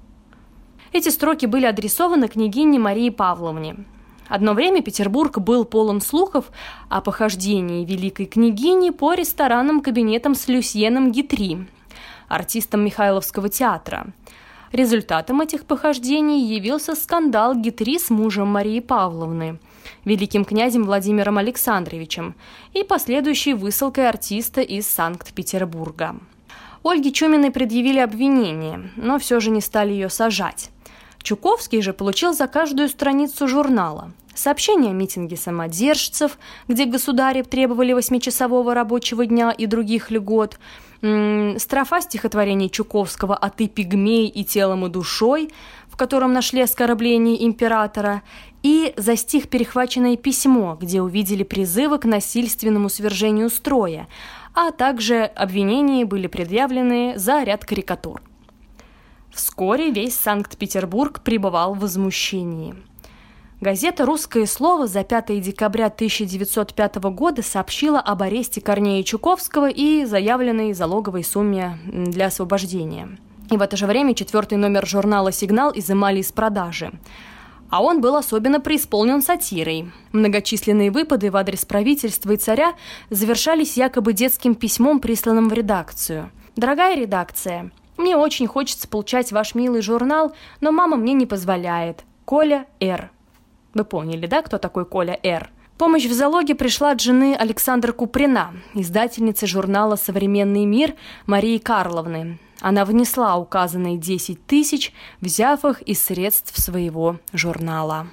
Эти 0.92 1.08
строки 1.08 1.46
были 1.46 1.66
адресованы 1.66 2.28
княгине 2.28 2.78
Марии 2.78 3.10
Павловне. 3.10 3.84
Одно 4.28 4.54
время 4.54 4.80
Петербург 4.80 5.38
был 5.38 5.64
полон 5.64 6.00
слухов 6.00 6.52
о 6.88 7.00
похождении 7.00 7.84
великой 7.84 8.26
княгини 8.26 8.90
по 8.90 9.14
ресторанным 9.14 9.80
кабинетам 9.80 10.36
с 10.36 10.46
Люсьеном 10.46 11.10
Гитри, 11.10 11.66
артистом 12.28 12.84
Михайловского 12.84 13.48
театра. 13.48 14.12
Результатом 14.70 15.40
этих 15.40 15.64
похождений 15.64 16.54
явился 16.54 16.94
скандал 16.94 17.56
Гитри 17.56 17.98
с 17.98 18.08
мужем 18.08 18.46
Марии 18.46 18.78
Павловны, 18.78 19.58
великим 20.04 20.44
князем 20.44 20.84
Владимиром 20.84 21.38
Александровичем, 21.38 22.36
и 22.72 22.84
последующей 22.84 23.54
высылкой 23.54 24.08
артиста 24.08 24.60
из 24.60 24.86
Санкт-Петербурга. 24.86 26.20
Ольге 26.84 27.12
Чуминой 27.12 27.50
предъявили 27.50 27.98
обвинение, 27.98 28.90
но 28.96 29.18
все 29.18 29.40
же 29.40 29.50
не 29.50 29.60
стали 29.60 29.92
ее 29.92 30.08
сажать. 30.08 30.70
Чуковский 31.22 31.80
же 31.80 31.92
получил 31.92 32.34
за 32.34 32.48
каждую 32.48 32.88
страницу 32.88 33.46
журнала. 33.46 34.12
Сообщения 34.34 34.90
о 34.90 34.94
митинге 34.94 35.36
самодержцев, 35.36 36.38
где 36.66 36.86
государи 36.86 37.42
требовали 37.42 37.92
восьмичасового 37.92 38.74
рабочего 38.74 39.26
дня 39.26 39.50
и 39.50 39.66
других 39.66 40.10
льгот, 40.10 40.58
строфа 40.98 42.00
стихотворений 42.00 42.70
Чуковского 42.70 43.36
«А 43.36 43.50
ты 43.50 43.68
пигмей 43.68 44.28
и 44.28 44.44
телом 44.44 44.86
и 44.86 44.88
душой», 44.88 45.50
в 45.88 45.96
котором 45.96 46.32
нашли 46.32 46.62
оскорбление 46.62 47.44
императора, 47.44 48.22
и 48.62 48.94
за 48.96 49.16
стих 49.16 49.48
перехваченное 49.48 50.16
письмо, 50.16 50.78
где 50.80 51.02
увидели 51.02 51.42
призывы 51.42 51.98
к 51.98 52.06
насильственному 52.06 52.88
свержению 52.88 53.50
строя, 53.50 54.08
а 54.54 54.70
также 54.70 55.24
обвинения 55.24 56.04
были 56.04 56.26
предъявлены 56.26 57.14
за 57.16 57.42
ряд 57.42 57.64
карикатур. 57.64 58.22
Вскоре 59.32 59.90
весь 59.90 60.14
Санкт-Петербург 60.16 61.22
пребывал 61.22 61.74
в 61.74 61.80
возмущении– 61.80 62.74
Газета 63.62 64.04
«Русское 64.06 64.44
слово» 64.46 64.88
за 64.88 65.04
5 65.04 65.40
декабря 65.40 65.86
1905 65.86 66.96
года 66.96 67.44
сообщила 67.44 68.00
об 68.00 68.20
аресте 68.22 68.60
Корнея 68.60 69.04
Чуковского 69.04 69.70
и 69.70 70.04
заявленной 70.04 70.72
залоговой 70.72 71.22
сумме 71.22 71.78
для 71.86 72.26
освобождения. 72.26 73.16
И 73.52 73.56
в 73.56 73.62
это 73.62 73.76
же 73.76 73.86
время 73.86 74.16
четвертый 74.16 74.58
номер 74.58 74.84
журнала 74.84 75.30
«Сигнал» 75.30 75.70
изымали 75.72 76.18
из 76.18 76.32
продажи. 76.32 76.90
А 77.72 77.82
он 77.82 78.02
был 78.02 78.16
особенно 78.16 78.60
преисполнен 78.60 79.22
сатирой. 79.22 79.90
Многочисленные 80.12 80.90
выпады 80.90 81.30
в 81.30 81.36
адрес 81.38 81.64
правительства 81.64 82.32
и 82.32 82.36
царя 82.36 82.74
завершались 83.08 83.78
якобы 83.78 84.12
детским 84.12 84.54
письмом, 84.54 85.00
присланным 85.00 85.48
в 85.48 85.54
редакцию. 85.54 86.30
«Дорогая 86.54 86.94
редакция, 86.96 87.70
мне 87.96 88.14
очень 88.14 88.46
хочется 88.46 88.86
получать 88.86 89.32
ваш 89.32 89.54
милый 89.54 89.80
журнал, 89.80 90.34
но 90.60 90.70
мама 90.70 90.98
мне 90.98 91.14
не 91.14 91.24
позволяет. 91.24 92.04
Коля 92.26 92.66
Р. 92.78 93.10
Вы 93.72 93.84
поняли, 93.86 94.26
да, 94.26 94.42
кто 94.42 94.58
такой 94.58 94.84
Коля 94.84 95.18
Р? 95.22 95.50
Помощь 95.78 96.04
в 96.04 96.12
залоге 96.12 96.54
пришла 96.54 96.90
от 96.90 97.00
жены 97.00 97.34
Александра 97.34 97.92
Куприна, 97.92 98.52
издательницы 98.74 99.46
журнала 99.46 99.96
«Современный 99.96 100.66
мир» 100.66 100.94
Марии 101.24 101.56
Карловны. 101.56 102.38
Она 102.62 102.84
внесла 102.84 103.36
указанные 103.36 103.96
10 103.98 104.46
тысяч, 104.46 104.92
взяв 105.20 105.64
их 105.64 105.82
из 105.82 106.00
средств 106.00 106.56
своего 106.56 107.18
журнала. 107.32 108.06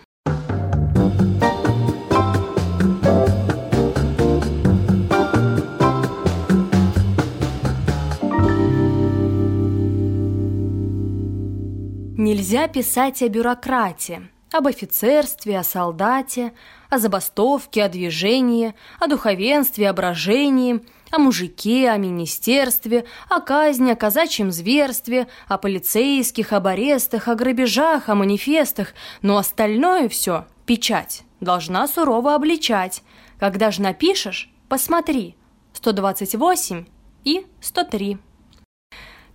Нельзя 12.18 12.68
писать 12.68 13.22
о 13.22 13.30
бюрократии, 13.30 14.30
об 14.52 14.66
офицерстве, 14.66 15.60
о 15.60 15.64
солдате, 15.64 16.54
о 16.90 16.98
забастовке, 16.98 17.84
о 17.84 17.90
движении, 17.90 18.74
о 19.00 19.06
духовенстве, 19.06 19.90
о 19.90 19.94
брожении, 19.94 20.82
о 21.12 21.20
мужике, 21.20 21.90
о 21.90 21.98
министерстве, 21.98 23.06
о 23.30 23.40
казни, 23.42 23.92
о 23.92 23.96
казачьем 23.96 24.52
зверстве, 24.52 25.28
о 25.48 25.58
полицейских, 25.58 26.54
об 26.54 26.68
арестах, 26.68 27.28
о 27.28 27.36
грабежах, 27.36 28.10
о 28.10 28.16
манифестах, 28.16 28.94
но 29.22 29.38
остальное 29.38 30.10
все, 30.10 30.46
печать, 30.66 31.24
должна 31.40 31.88
сурово 31.88 32.36
обличать. 32.36 33.04
Когда 33.40 33.72
же 33.72 33.82
напишешь, 33.82 34.52
посмотри, 34.68 35.36
128 35.74 36.86
и 37.24 37.46
103. 37.62 38.18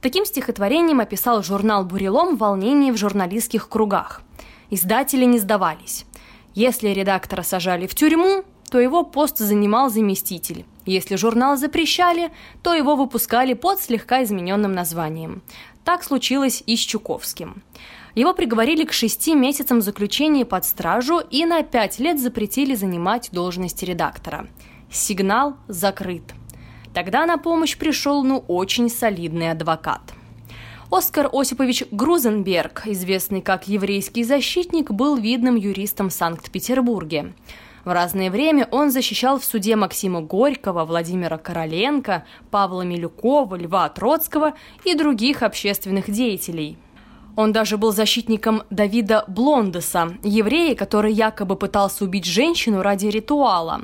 Таким 0.00 0.26
стихотворением 0.26 1.00
описал 1.00 1.42
журнал 1.42 1.84
«Бурелом» 1.84 2.36
волнение 2.36 2.92
в 2.92 2.98
журналистских 2.98 3.68
кругах– 3.68 4.22
Издатели 4.74 5.24
не 5.24 5.38
сдавались. 5.38 6.06
Если 6.54 6.88
редактора 6.88 7.42
сажали 7.42 7.86
в 7.86 7.94
тюрьму, 7.94 8.44
то 8.70 8.80
его 8.80 9.04
пост 9.04 9.38
занимал 9.38 9.88
заместитель. 9.88 10.64
Если 10.86 11.16
журнал 11.16 11.56
запрещали, 11.56 12.30
то 12.62 12.74
его 12.74 12.96
выпускали 12.96 13.54
под 13.54 13.80
слегка 13.80 14.22
измененным 14.22 14.72
названием. 14.72 15.42
Так 15.84 16.04
случилось 16.04 16.62
и 16.66 16.76
с 16.76 16.80
Чуковским. 16.80 17.62
Его 18.14 18.32
приговорили 18.32 18.84
к 18.84 18.92
шести 18.92 19.34
месяцам 19.34 19.80
заключения 19.80 20.44
под 20.44 20.64
стражу 20.64 21.18
и 21.18 21.44
на 21.44 21.62
пять 21.62 21.98
лет 21.98 22.20
запретили 22.20 22.74
занимать 22.74 23.30
должность 23.32 23.82
редактора. 23.82 24.46
Сигнал 24.90 25.56
закрыт. 25.68 26.34
Тогда 26.92 27.26
на 27.26 27.38
помощь 27.38 27.76
пришел 27.76 28.22
ну 28.22 28.44
очень 28.46 28.88
солидный 28.88 29.50
адвокат– 29.50 30.14
Оскар 30.96 31.28
Осипович 31.32 31.82
Грузенберг, 31.90 32.86
известный 32.86 33.40
как 33.40 33.66
еврейский 33.66 34.22
защитник, 34.22 34.92
был 34.92 35.16
видным 35.16 35.56
юристом 35.56 36.08
в 36.08 36.12
Санкт-Петербурге. 36.12 37.32
В 37.84 37.92
разное 37.92 38.30
время 38.30 38.66
он 38.70 38.90
защищал 38.90 39.38
в 39.38 39.44
суде 39.44 39.76
Максима 39.76 40.22
Горького, 40.22 40.84
Владимира 40.84 41.36
Короленко, 41.36 42.24
Павла 42.50 42.82
Милюкова, 42.82 43.56
Льва 43.56 43.88
Троцкого 43.90 44.54
и 44.84 44.94
других 44.94 45.42
общественных 45.42 46.10
деятелей. 46.10 46.78
Он 47.36 47.52
даже 47.52 47.76
был 47.76 47.92
защитником 47.92 48.62
Давида 48.70 49.24
Блондеса, 49.28 50.14
еврея, 50.22 50.74
который 50.74 51.12
якобы 51.12 51.56
пытался 51.56 52.04
убить 52.04 52.24
женщину 52.24 52.80
ради 52.80 53.06
ритуала. 53.06 53.82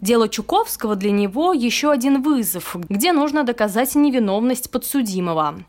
Дело 0.00 0.28
Чуковского 0.28 0.96
для 0.96 1.12
него 1.12 1.52
еще 1.52 1.92
один 1.92 2.22
вызов, 2.22 2.76
где 2.88 3.12
нужно 3.12 3.44
доказать 3.44 3.94
невиновность 3.94 4.70
подсудимого. 4.70 5.60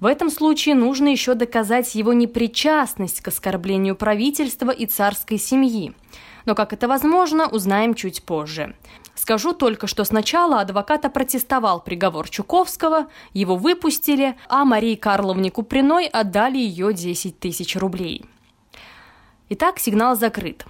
В 0.00 0.06
этом 0.06 0.30
случае 0.30 0.74
нужно 0.74 1.08
еще 1.08 1.34
доказать 1.34 1.94
его 1.94 2.12
непричастность 2.12 3.20
к 3.20 3.28
оскорблению 3.28 3.94
правительства 3.94 4.70
и 4.70 4.86
царской 4.86 5.38
семьи. 5.38 5.94
Но 6.44 6.54
как 6.54 6.72
это 6.72 6.88
возможно, 6.88 7.48
узнаем 7.48 7.94
чуть 7.94 8.22
позже. 8.22 8.74
Скажу 9.14 9.52
только, 9.52 9.86
что 9.86 10.04
сначала 10.04 10.60
адвокат 10.60 11.04
опротестовал 11.04 11.80
приговор 11.80 12.28
Чуковского, 12.28 13.06
его 13.32 13.56
выпустили, 13.56 14.36
а 14.48 14.64
Марии 14.64 14.96
Карловне 14.96 15.50
Куприной 15.50 16.06
отдали 16.06 16.58
ее 16.58 16.92
10 16.92 17.38
тысяч 17.38 17.76
рублей. 17.76 18.24
Итак, 19.48 19.78
сигнал 19.78 20.16
закрыт. 20.16 20.66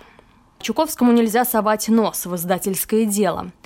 Чуковскому 0.60 1.12
нельзя 1.12 1.44
совать 1.44 1.88
нос 1.88 2.26
в 2.26 2.34
издательское 2.36 3.04
дело– 3.04 3.50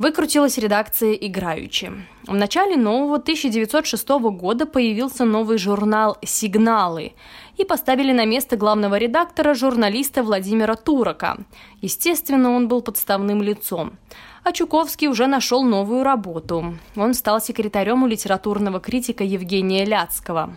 Выкрутилась 0.00 0.56
редакция 0.56 1.12
играючи. 1.12 1.92
В 2.26 2.32
начале 2.32 2.74
нового 2.78 3.16
1906 3.16 4.08
года 4.08 4.64
появился 4.64 5.26
новый 5.26 5.58
журнал 5.58 6.16
«Сигналы» 6.24 7.12
и 7.60 7.64
поставили 7.64 8.12
на 8.12 8.24
место 8.24 8.56
главного 8.56 8.96
редактора 8.96 9.52
журналиста 9.52 10.22
Владимира 10.22 10.76
Турока. 10.76 11.36
Естественно, 11.82 12.52
он 12.52 12.68
был 12.68 12.80
подставным 12.80 13.42
лицом. 13.42 13.98
А 14.44 14.52
Чуковский 14.52 15.08
уже 15.08 15.26
нашел 15.26 15.62
новую 15.62 16.02
работу. 16.02 16.78
Он 16.96 17.12
стал 17.12 17.38
секретарем 17.38 18.02
у 18.02 18.06
литературного 18.06 18.80
критика 18.80 19.24
Евгения 19.24 19.84
Ляцкого. 19.84 20.54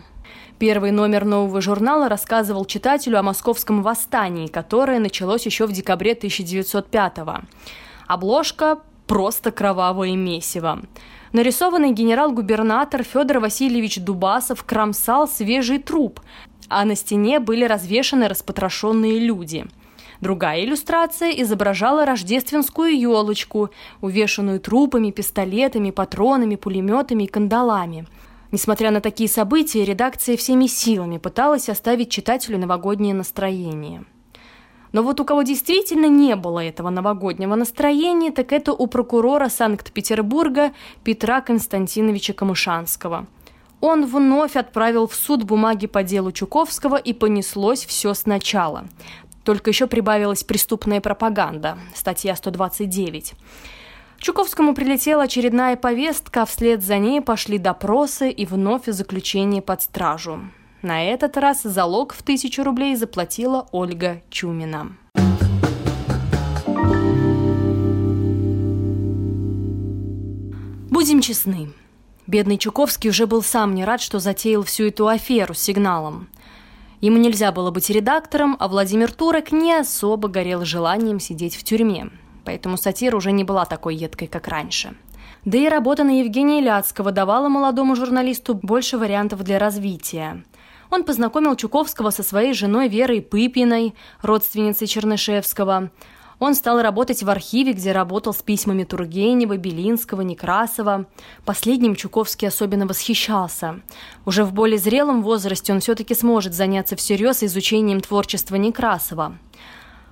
Первый 0.58 0.92
номер 0.92 1.26
нового 1.26 1.60
журнала 1.60 2.08
рассказывал 2.08 2.64
читателю 2.64 3.18
о 3.18 3.22
московском 3.22 3.82
восстании, 3.82 4.46
которое 4.46 4.98
началось 4.98 5.44
еще 5.44 5.66
в 5.66 5.72
декабре 5.72 6.12
1905 6.12 7.16
года. 7.18 7.42
Обложка 8.06 8.78
просто 9.06 9.50
кровавое 9.50 10.16
месиво. 10.16 10.80
Нарисованный 11.34 11.92
генерал-губернатор 11.92 13.02
Федор 13.02 13.40
Васильевич 13.40 13.98
Дубасов 13.98 14.62
кромсал 14.62 15.26
свежий 15.26 15.78
труп, 15.78 16.20
а 16.68 16.84
на 16.84 16.96
стене 16.96 17.40
были 17.40 17.64
развешаны 17.64 18.28
распотрошенные 18.28 19.18
люди. 19.18 19.66
Другая 20.20 20.64
иллюстрация 20.64 21.30
изображала 21.30 22.06
рождественскую 22.06 22.98
елочку, 22.98 23.70
увешанную 24.00 24.60
трупами, 24.60 25.10
пистолетами, 25.10 25.90
патронами, 25.90 26.56
пулеметами 26.56 27.24
и 27.24 27.26
кандалами. 27.26 28.06
Несмотря 28.52 28.90
на 28.90 29.00
такие 29.00 29.28
события, 29.28 29.84
редакция 29.84 30.36
всеми 30.36 30.66
силами 30.66 31.18
пыталась 31.18 31.68
оставить 31.68 32.10
читателю 32.10 32.58
новогоднее 32.58 33.12
настроение. 33.12 34.04
Но 34.92 35.02
вот 35.02 35.18
у 35.18 35.24
кого 35.24 35.42
действительно 35.42 36.06
не 36.06 36.36
было 36.36 36.60
этого 36.64 36.88
новогоднего 36.88 37.56
настроения, 37.56 38.30
так 38.30 38.52
это 38.52 38.72
у 38.72 38.86
прокурора 38.86 39.48
Санкт-Петербурга 39.48 40.72
Петра 41.02 41.40
Константиновича 41.40 42.32
Камышанского. 42.32 43.26
Он 43.80 44.06
вновь 44.06 44.56
отправил 44.56 45.06
в 45.06 45.14
суд 45.14 45.44
бумаги 45.44 45.86
по 45.86 46.02
делу 46.02 46.32
Чуковского 46.32 46.96
и 46.96 47.12
понеслось 47.12 47.84
все 47.84 48.14
сначала. 48.14 48.86
Только 49.44 49.70
еще 49.70 49.86
прибавилась 49.86 50.42
преступная 50.42 51.00
пропаганда, 51.00 51.78
статья 51.94 52.34
129. 52.34 53.34
Чуковскому 54.18 54.74
прилетела 54.74 55.24
очередная 55.24 55.76
повестка, 55.76 56.42
а 56.42 56.46
вслед 56.46 56.82
за 56.82 56.96
ней 56.96 57.20
пошли 57.20 57.58
допросы 57.58 58.30
и 58.30 58.46
вновь 58.46 58.86
заключение 58.86 59.60
под 59.60 59.82
стражу. 59.82 60.40
На 60.80 61.04
этот 61.04 61.36
раз 61.36 61.62
залог 61.62 62.14
в 62.14 62.22
тысячу 62.22 62.62
рублей 62.62 62.96
заплатила 62.96 63.68
Ольга 63.72 64.22
Чумина. 64.30 64.96
Будем 70.90 71.20
честны. 71.20 71.68
Бедный 72.26 72.58
Чуковский 72.58 73.10
уже 73.10 73.26
был 73.26 73.42
сам 73.42 73.74
не 73.74 73.84
рад, 73.84 74.00
что 74.00 74.18
затеял 74.18 74.62
всю 74.62 74.84
эту 74.84 75.08
аферу 75.08 75.54
с 75.54 75.60
сигналом. 75.60 76.28
Ему 77.00 77.18
нельзя 77.18 77.52
было 77.52 77.70
быть 77.70 77.90
редактором, 77.90 78.56
а 78.58 78.68
Владимир 78.68 79.12
Турок 79.12 79.52
не 79.52 79.74
особо 79.74 80.28
горел 80.28 80.64
желанием 80.64 81.20
сидеть 81.20 81.56
в 81.56 81.64
тюрьме– 81.64 82.10
поэтому 82.44 82.76
сатира 82.76 83.16
уже 83.16 83.32
не 83.32 83.44
была 83.44 83.64
такой 83.64 83.96
едкой, 83.96 84.28
как 84.28 84.48
раньше. 84.48 84.94
Да 85.44 85.58
и 85.58 85.68
работа 85.68 86.04
на 86.04 86.20
Евгения 86.20 86.60
Ляцкого 86.60 87.12
давала 87.12 87.48
молодому 87.48 87.96
журналисту 87.96 88.54
больше 88.54 88.96
вариантов 88.96 89.42
для 89.42 89.58
развития. 89.58 90.44
Он 90.90 91.04
познакомил 91.04 91.56
Чуковского 91.56 92.10
со 92.10 92.22
своей 92.22 92.54
женой 92.54 92.88
Верой 92.88 93.20
Пыпиной, 93.20 93.94
родственницей 94.22 94.86
Чернышевского. 94.86 95.90
Он 96.44 96.54
стал 96.54 96.82
работать 96.82 97.22
в 97.22 97.30
архиве, 97.30 97.72
где 97.72 97.92
работал 97.92 98.34
с 98.34 98.42
письмами 98.42 98.84
Тургенева, 98.84 99.56
Белинского, 99.56 100.20
Некрасова. 100.20 101.06
Последним 101.46 101.96
Чуковский 101.96 102.48
особенно 102.48 102.86
восхищался. 102.86 103.80
Уже 104.26 104.44
в 104.44 104.52
более 104.52 104.76
зрелом 104.76 105.22
возрасте 105.22 105.72
он 105.72 105.80
все-таки 105.80 106.14
сможет 106.14 106.52
заняться 106.52 106.96
всерьез 106.96 107.42
изучением 107.42 108.02
творчества 108.02 108.56
Некрасова. 108.56 109.38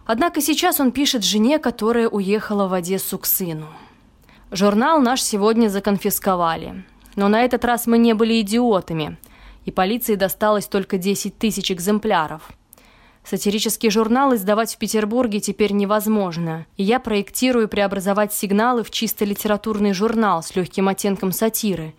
Однако 0.07 0.41
сейчас 0.41 0.81
он 0.81 0.91
пишет 0.93 1.23
жене, 1.23 1.59
которая 1.59 2.09
уехала 2.09 2.67
в 2.67 2.73
Одессу 2.73 3.19
к 3.19 3.27
сыну. 3.27 3.67
Журнал 4.51 5.03
наш 5.03 5.21
сегодня 5.21 5.69
законфисковали. 5.69 6.87
Но 7.15 7.29
на 7.29 7.43
этот 7.43 7.63
раз 7.67 7.87
мы 7.87 7.99
не 7.99 8.15
были 8.15 8.41
идиотами, 8.41 9.19
и 9.67 9.71
полиции 9.71 10.15
досталось 10.15 10.67
только 10.67 10.97
10 10.97 11.37
тысяч 11.37 11.71
экземпляров. 11.71 12.53
Сатирический 13.25 13.89
журнал 13.91 14.35
издавать 14.35 14.75
в 14.75 14.79
Петербурге 14.79 15.41
теперь 15.41 15.73
невозможно, 15.73 16.67
и 16.77 16.83
я 16.83 16.99
проектирую 16.99 17.69
преобразовать 17.69 18.33
сигналы 18.35 18.83
в 18.83 18.91
чисто 18.91 19.25
литературный 19.25 19.93
журнал 19.93 20.43
с 20.43 20.55
легким 20.57 20.89
оттенком 20.89 21.31
сатиры. 21.33 21.95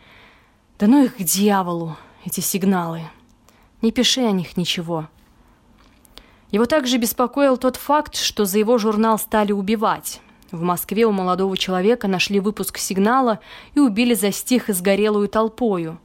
Да 0.77 0.88
ну 0.88 1.06
их 1.06 1.15
к 1.15 1.22
дьяволу, 1.22 1.96
эти 2.25 2.42
сигналы. 2.42 3.01
Не 3.82 3.92
пиши 3.92 4.22
о 4.22 4.32
них 4.32 4.58
ничего. 4.58 5.08
Его 6.51 6.65
также 6.65 6.98
беспокоил 6.98 7.58
тот 7.58 7.77
факт, 7.77 8.15
что 8.15 8.46
за 8.46 8.60
его 8.60 8.77
журнал 8.77 9.18
стали 9.18 9.51
убивать. 9.51 10.22
В 10.51 10.62
Москве 10.62 11.06
у 11.06 11.12
молодого 11.12 11.58
человека 11.58 12.08
нашли 12.08 12.39
выпуск 12.39 12.77
сигнала 12.77 13.39
и 13.74 13.80
убили 13.80 14.13
за 14.13 14.32
стих 14.32 14.70
изгорелую 14.70 15.30
толпою. 15.30 16.00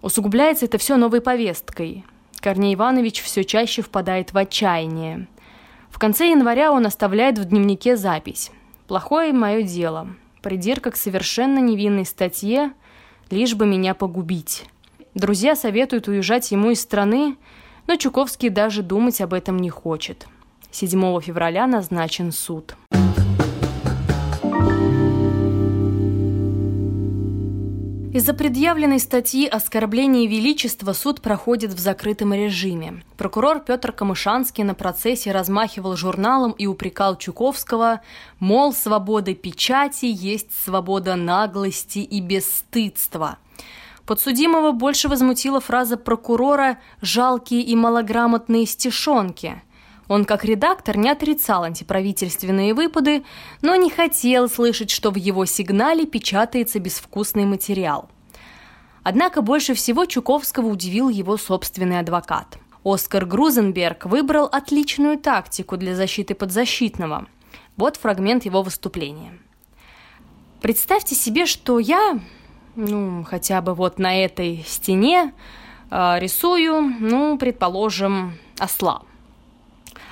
Усугубляется 0.00 0.66
это 0.66 0.78
все 0.78 0.96
новой 0.96 1.20
повесткой. 1.20 2.04
Корней 2.40 2.74
Иванович 2.74 3.22
все 3.22 3.44
чаще 3.44 3.82
впадает 3.82 4.32
в 4.32 4.38
отчаяние. 4.38 5.28
В 5.90 5.98
конце 5.98 6.30
января 6.30 6.72
он 6.72 6.86
оставляет 6.86 7.38
в 7.38 7.44
дневнике 7.44 7.96
запись. 7.96 8.50
«Плохое 8.86 9.32
мое 9.32 9.62
дело. 9.62 10.08
Придирка 10.42 10.90
к 10.90 10.96
совершенно 10.96 11.58
невинной 11.58 12.04
статье, 12.04 12.72
лишь 13.30 13.54
бы 13.54 13.66
меня 13.66 13.94
погубить». 13.94 14.64
Друзья 15.14 15.56
советуют 15.56 16.06
уезжать 16.06 16.50
ему 16.52 16.70
из 16.70 16.80
страны, 16.80 17.36
но 17.86 17.96
Чуковский 17.96 18.50
даже 18.50 18.82
думать 18.82 19.20
об 19.20 19.34
этом 19.34 19.56
не 19.56 19.70
хочет. 19.70 20.26
7 20.70 21.20
февраля 21.20 21.66
назначен 21.66 22.30
суд. 22.30 22.76
Из-за 28.18 28.34
предъявленной 28.34 28.98
статьи 28.98 29.46
«Оскорбление 29.46 30.26
Величества» 30.26 30.92
суд 30.92 31.20
проходит 31.20 31.72
в 31.72 31.78
закрытом 31.78 32.34
режиме. 32.34 33.04
Прокурор 33.16 33.60
Петр 33.60 33.92
Камышанский 33.92 34.64
на 34.64 34.74
процессе 34.74 35.30
размахивал 35.30 35.94
журналом 35.94 36.50
и 36.50 36.66
упрекал 36.66 37.16
Чуковского, 37.16 38.00
мол, 38.40 38.72
свобода 38.72 39.36
печати 39.36 40.06
есть 40.06 40.50
свобода 40.64 41.14
наглости 41.14 42.00
и 42.00 42.20
бесстыдства– 42.20 43.38
Подсудимого 44.08 44.72
больше 44.72 45.06
возмутила 45.06 45.60
фраза 45.60 45.98
прокурора 45.98 46.78
«жалкие 47.02 47.60
и 47.60 47.76
малограмотные 47.76 48.64
стишонки». 48.64 49.62
Он, 50.08 50.24
как 50.24 50.44
редактор, 50.44 50.96
не 50.96 51.10
отрицал 51.10 51.64
антиправительственные 51.64 52.72
выпады, 52.72 53.24
но 53.60 53.76
не 53.76 53.90
хотел 53.90 54.48
слышать, 54.48 54.90
что 54.90 55.10
в 55.10 55.16
его 55.16 55.44
сигнале 55.44 56.06
печатается 56.06 56.80
безвкусный 56.80 57.44
материал. 57.44 58.08
Однако 59.02 59.42
больше 59.42 59.74
всего 59.74 60.06
Чуковского 60.06 60.66
удивил 60.66 61.08
его 61.10 61.36
собственный 61.36 62.00
адвокат. 62.00 62.58
Оскар 62.84 63.26
Грузенберг 63.26 64.06
выбрал 64.06 64.46
отличную 64.46 65.18
тактику 65.18 65.76
для 65.76 65.94
защиты 65.94 66.34
подзащитного. 66.34 67.26
Вот 67.76 67.96
фрагмент 67.96 68.44
его 68.44 68.62
выступления. 68.62 69.38
Представьте 70.62 71.14
себе, 71.14 71.46
что 71.46 71.78
я, 71.78 72.18
ну, 72.76 73.24
хотя 73.24 73.60
бы 73.60 73.74
вот 73.74 73.98
на 73.98 74.24
этой 74.24 74.64
стене 74.66 75.32
э, 75.90 76.18
рисую, 76.18 76.82
ну, 76.98 77.38
предположим, 77.38 78.34
осла. 78.58 79.02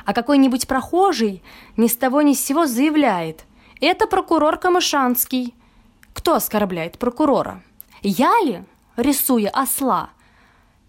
А 0.06 0.12
какой-нибудь 0.12 0.68
прохожий 0.68 1.42
ни 1.76 1.88
с 1.88 1.96
того 1.96 2.22
ни 2.22 2.32
с 2.32 2.40
сего 2.42 2.66
заявляет, 2.66 3.44
это 3.80 4.06
прокурор 4.06 4.56
Камышанский. 4.56 5.52
Кто 6.14 6.36
оскорбляет 6.36 6.96
прокурора? 6.96 7.62
Я 8.02 8.32
ли, 8.44 8.62
рисуя 8.96 9.50
осла? 9.50 10.10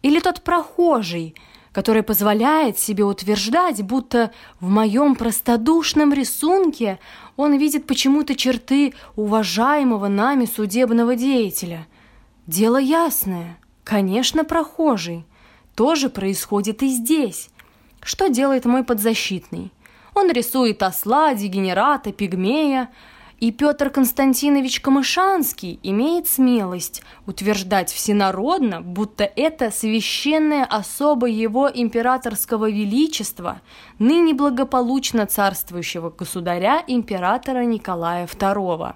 Или 0.03 0.19
тот 0.19 0.43
прохожий, 0.43 1.33
который 1.71 2.03
позволяет 2.03 2.77
себе 2.77 3.05
утверждать, 3.05 3.81
будто 3.81 4.31
в 4.59 4.69
моем 4.69 5.15
простодушном 5.15 6.13
рисунке 6.13 6.99
он 7.37 7.57
видит 7.57 7.87
почему-то 7.87 8.35
черты 8.35 8.93
уважаемого 9.15 10.09
нами 10.09 10.45
судебного 10.45 11.15
деятеля. 11.15 11.87
Дело 12.45 12.77
ясное. 12.77 13.57
Конечно, 13.83 14.45
прохожий. 14.45 15.25
Тоже 15.75 16.09
происходит 16.09 16.83
и 16.83 16.89
здесь. 16.89 17.49
Что 18.07 18.29
делает 18.29 18.63
мой 18.63 18.85
подзащитный? 18.85 19.73
Он 20.13 20.31
рисует 20.31 20.81
осла, 20.81 21.33
дегенерата, 21.33 22.13
пигмея– 22.13 22.89
и 23.39 23.51
Петр 23.51 23.91
Константинович 23.91 24.81
Камышанский 24.81 25.79
имеет 25.83 26.27
смелость 26.27 27.03
утверждать 27.27 27.91
всенародно, 27.91 28.81
будто 28.81 29.25
это 29.35 29.69
священная 29.69 30.65
особа 30.65 31.27
его 31.27 31.69
императорского 31.71 32.67
величества, 32.67 33.61
ныне 33.99 34.33
благополучно 34.33 35.27
царствующего 35.27 36.09
государя 36.09 36.83
императора 36.87 37.63
Николая 37.65 38.25
II. 38.25 38.95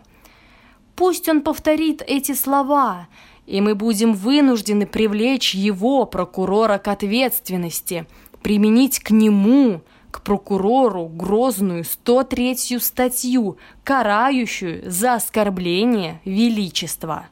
Пусть 0.95 1.29
он 1.29 1.41
повторит 1.41 2.01
эти 2.01 2.33
слова, 2.33 3.07
и 3.45 3.61
мы 3.61 3.75
будем 3.75 4.13
вынуждены 4.13 4.87
привлечь 4.87 5.53
его, 5.53 6.05
прокурора, 6.05 6.79
к 6.79 6.87
ответственности, 6.87 8.07
применить 8.41 8.99
к 8.99 9.11
нему– 9.11 9.81
к 10.11 10.21
прокурору 10.21 11.07
грозную 11.07 11.83
103-ю 11.83 12.79
статью, 12.79 13.57
карающую 13.83 14.89
за 14.89 15.15
оскорбление 15.15 16.21
величества. 16.25 17.27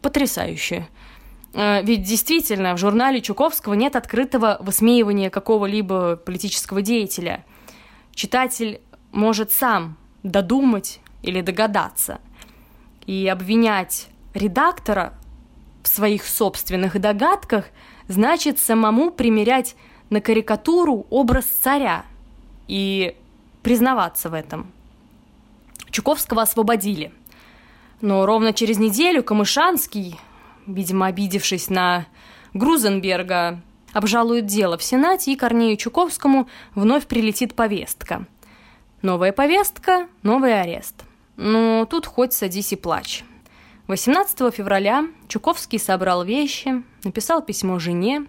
Потрясающе. 0.00 0.88
Э, 1.52 1.82
ведь 1.82 2.02
действительно 2.02 2.74
в 2.74 2.78
журнале 2.78 3.20
Чуковского 3.20 3.74
нет 3.74 3.96
открытого 3.96 4.56
высмеивания 4.60 5.30
какого-либо 5.30 6.16
политического 6.16 6.80
деятеля. 6.80 7.44
Читатель 8.14 8.80
может 9.12 9.52
сам 9.52 9.96
додумать 10.22 11.00
или 11.22 11.40
догадаться. 11.40 12.20
И 13.04 13.26
обвинять 13.26 14.08
редактора 14.32 15.14
в 15.82 15.88
своих 15.88 16.24
собственных 16.24 17.00
догадках 17.00 17.66
значит 18.06 18.58
самому 18.58 19.10
примерять 19.10 19.74
на 20.10 20.20
карикатуру 20.20 21.06
образ 21.08 21.46
царя 21.46 22.04
и 22.68 23.16
признаваться 23.62 24.28
в 24.28 24.34
этом. 24.34 24.70
Чуковского 25.90 26.42
освободили. 26.42 27.12
Но 28.00 28.26
ровно 28.26 28.52
через 28.52 28.78
неделю 28.78 29.22
Камышанский, 29.22 30.18
видимо, 30.66 31.06
обидевшись 31.06 31.68
на 31.68 32.06
Грузенберга, 32.54 33.60
обжалует 33.92 34.46
дело 34.46 34.78
в 34.78 34.82
Сенате, 34.82 35.32
и 35.32 35.36
Корнею 35.36 35.76
Чуковскому 35.76 36.48
вновь 36.74 37.06
прилетит 37.06 37.54
повестка. 37.54 38.26
Новая 39.02 39.32
повестка, 39.32 40.08
новый 40.22 40.60
арест. 40.60 41.04
Ну, 41.36 41.86
тут 41.88 42.06
хоть 42.06 42.32
садись 42.32 42.72
и 42.72 42.76
плачь. 42.76 43.24
18 43.86 44.54
февраля 44.54 45.06
Чуковский 45.26 45.78
собрал 45.78 46.24
вещи, 46.24 46.82
написал 47.02 47.42
письмо 47.42 47.78
жене 47.78 48.26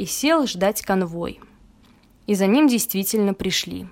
и 0.00 0.06
сел 0.06 0.46
ждать 0.46 0.82
конвой. 0.82 1.40
И 2.26 2.34
за 2.34 2.46
ним 2.46 2.68
действительно 2.68 3.34
пришли. 3.34 3.86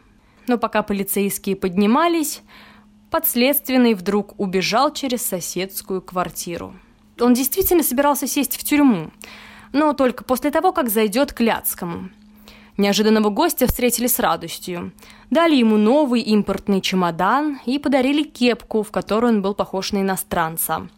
Но 0.47 0.59
пока 0.59 0.83
полицейские 0.83 1.57
поднимались, 1.57 2.43
подследственный 3.11 3.95
вдруг 3.95 4.39
убежал 4.41 4.93
через 4.93 5.23
соседскую 5.23 6.01
квартиру. 6.01 6.75
Он 7.21 7.35
действительно 7.35 7.83
собирался 7.83 8.27
сесть 8.27 8.57
в 8.57 8.65
тюрьму– 8.65 9.11
но 9.73 9.93
только 9.93 10.25
после 10.25 10.51
того, 10.51 10.73
как 10.73 10.89
зайдет 10.89 11.33
к 11.33 11.41
Ляцкому. 11.41 12.11
Неожиданного 12.77 13.29
гостя 13.31 13.67
встретили 13.67 14.07
с 14.07 14.21
радостью. 14.21 14.93
Дали 15.31 15.57
ему 15.57 15.77
новый 15.77 16.21
импортный 16.21 16.81
чемодан 16.81 17.59
и 17.67 17.79
подарили 17.79 18.23
кепку, 18.23 18.83
в 18.83 18.91
которую 18.93 19.35
он 19.35 19.43
был 19.43 19.55
похож 19.55 19.93
на 19.93 19.99
иностранца. 19.99 20.89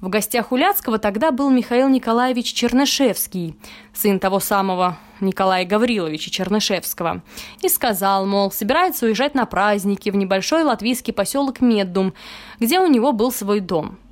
В 0.00 0.08
гостях 0.08 0.52
у 0.52 0.56
Ляцкого 0.56 0.98
тогда 0.98 1.30
был 1.30 1.50
Михаил 1.50 1.88
Николаевич 1.88 2.52
Чернышевский, 2.52 3.56
сын 3.94 4.18
того 4.18 4.40
самого 4.40 4.98
Николая 5.20 5.64
Гавриловича 5.64 6.30
Чернышевского, 6.30 7.22
и 7.62 7.68
сказал, 7.68 8.26
мол, 8.26 8.50
собирается 8.50 9.06
уезжать 9.06 9.34
на 9.34 9.46
праздники 9.46 10.10
в 10.10 10.16
небольшой 10.16 10.64
латвийский 10.64 11.12
поселок 11.12 11.60
Меддум, 11.60 12.14
где 12.60 12.80
у 12.80 12.86
него 12.86 13.12
был 13.12 13.32
свой 13.32 13.60
дом– 13.60 13.98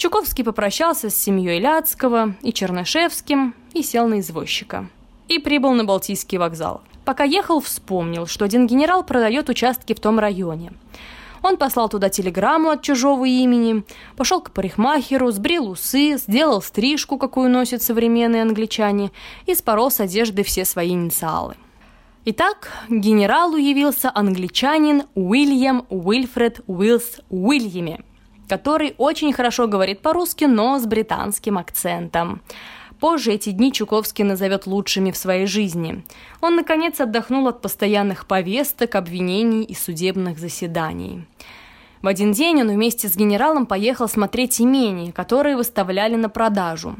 Чуковский 0.00 0.44
попрощался 0.44 1.10
с 1.10 1.14
семьей 1.14 1.60
Ляцкого 1.60 2.34
и 2.40 2.54
Чернышевским 2.54 3.54
и 3.74 3.82
сел 3.82 4.08
на 4.08 4.20
извозчика. 4.20 4.88
И 5.28 5.38
прибыл 5.38 5.72
на 5.72 5.84
Балтийский 5.84 6.38
вокзал. 6.38 6.80
Пока 7.04 7.24
ехал, 7.24 7.60
вспомнил, 7.60 8.26
что 8.26 8.46
один 8.46 8.66
генерал 8.66 9.04
продает 9.04 9.50
участки 9.50 9.92
в 9.92 10.00
том 10.00 10.18
районе. 10.18 10.72
Он 11.42 11.56
послал 11.56 11.88
туда 11.88 12.08
телеграмму 12.08 12.70
от 12.70 12.82
чужого 12.82 13.24
имени, 13.24 13.84
пошел 14.16 14.40
к 14.40 14.50
парикмахеру, 14.50 15.30
сбрил 15.30 15.70
усы, 15.70 16.16
сделал 16.16 16.62
стрижку, 16.62 17.18
какую 17.18 17.50
носят 17.50 17.82
современные 17.82 18.42
англичане, 18.42 19.10
и 19.46 19.54
спорол 19.54 19.90
с 19.90 20.00
одежды 20.00 20.42
все 20.42 20.64
свои 20.64 20.90
инициалы. 20.90 21.56
Итак, 22.26 22.70
генералу 22.88 23.56
явился 23.56 24.10
англичанин 24.14 25.04
Уильям 25.14 25.86
Уильфред 25.88 26.60
Уиллс 26.66 27.20
Уильями– 27.30 28.04
который 28.50 28.94
очень 28.98 29.32
хорошо 29.32 29.68
говорит 29.68 30.02
по-русски, 30.02 30.44
но 30.44 30.80
с 30.80 30.84
британским 30.84 31.56
акцентом. 31.56 32.42
Позже 33.00 33.32
эти 33.32 33.50
дни 33.50 33.72
Чуковский 33.72 34.24
назовет 34.24 34.66
лучшими 34.66 35.10
в 35.10 35.16
своей 35.16 35.46
жизни. 35.46 36.04
Он, 36.42 36.54
наконец, 36.54 37.00
отдохнул 37.00 37.48
от 37.48 37.62
постоянных 37.62 38.26
повесток, 38.26 38.94
обвинений 38.94 39.64
и 39.64 39.74
судебных 39.74 40.38
заседаний. 40.38 41.24
В 42.02 42.06
один 42.06 42.32
день 42.32 42.60
он 42.60 42.68
вместе 42.68 43.08
с 43.08 43.16
генералом 43.16 43.64
поехал 43.66 44.08
смотреть 44.08 44.60
имения, 44.60 45.12
которые 45.12 45.56
выставляли 45.56 46.16
на 46.16 46.28
продажу. 46.28 46.96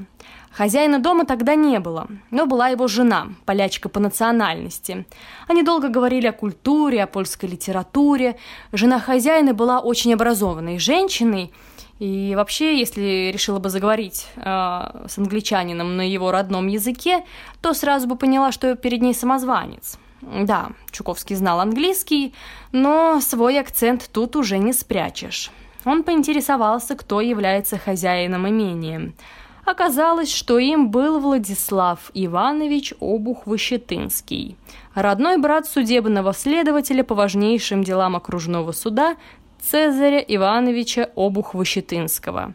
Хозяина 0.51 0.99
дома 0.99 1.25
тогда 1.27 1.55
не 1.55 1.79
было, 1.81 2.09
но 2.31 2.47
была 2.47 2.69
его 2.69 2.89
жена, 2.89 3.29
полячка 3.45 3.89
по 3.89 4.01
национальности. 4.01 5.07
Они 5.49 5.63
долго 5.63 5.89
говорили 5.89 6.27
о 6.27 6.33
культуре, 6.33 7.03
о 7.03 7.07
польской 7.07 7.49
литературе. 7.49 8.37
Жена 8.73 8.99
хозяина 8.99 9.55
была 9.55 9.81
очень 9.81 10.13
образованной 10.13 10.79
женщиной, 10.79 11.53
и 12.01 12.35
вообще, 12.35 12.79
если 12.79 13.31
решила 13.31 13.59
бы 13.59 13.69
заговорить 13.69 14.27
э, 14.35 14.41
с 14.43 15.19
англичанином 15.19 15.99
на 15.99 16.09
его 16.09 16.31
родном 16.33 16.67
языке, 16.67 17.25
то 17.61 17.75
сразу 17.75 18.09
бы 18.09 18.17
поняла, 18.17 18.53
что 18.53 18.75
перед 18.75 19.03
ней 19.03 19.13
самозванец. 19.13 19.99
Да, 20.23 20.71
Чуковский 20.91 21.37
знал 21.37 21.61
английский, 21.61 22.35
но 22.73 23.21
свой 23.21 23.61
акцент 23.61 24.09
тут 24.13 24.35
уже 24.35 24.57
не 24.57 24.73
спрячешь. 24.73 25.51
Он 25.85 26.03
поинтересовался, 26.03 26.97
кто 26.97 27.21
является 27.21 27.77
хозяином 27.77 28.49
имения– 28.49 29.13
Оказалось, 29.71 30.35
что 30.35 30.59
им 30.59 30.91
был 30.91 31.21
Владислав 31.21 32.11
Иванович 32.15 32.95
Обух-Выщетынский, 32.99 34.57
родной 34.95 35.37
брат 35.37 35.67
судебного 35.67 36.33
следователя 36.33 37.05
по 37.05 37.15
важнейшим 37.15 37.85
делам 37.85 38.17
окружного 38.17 38.73
суда 38.73 39.17
Цезаря 39.61 40.18
Ивановича 40.18 41.11
Обух-Выщетынского. 41.16 42.55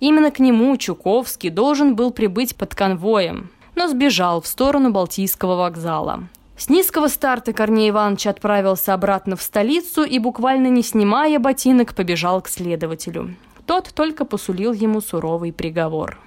Именно 0.00 0.30
к 0.30 0.38
нему 0.38 0.76
Чуковский 0.76 1.50
должен 1.50 1.94
был 1.94 2.10
прибыть 2.10 2.56
под 2.56 2.74
конвоем, 2.74 3.50
но 3.74 3.88
сбежал 3.88 4.40
в 4.40 4.46
сторону 4.46 4.90
Балтийского 4.90 5.56
вокзала. 5.56 6.24
С 6.56 6.68
низкого 6.68 7.08
старта 7.08 7.52
Корней 7.52 7.90
Иванович 7.90 8.26
отправился 8.26 8.92
обратно 8.92 9.36
в 9.36 9.42
столицу 9.42 10.04
и, 10.04 10.18
буквально 10.18 10.66
не 10.66 10.82
снимая 10.82 11.38
ботинок, 11.38 11.94
побежал 11.94 12.42
к 12.42 12.48
следователю. 12.48 13.34
Тот 13.66 13.90
только 13.94 14.24
посулил 14.24 14.72
ему 14.72 15.00
суровый 15.00 15.52
приговор. 15.52 16.18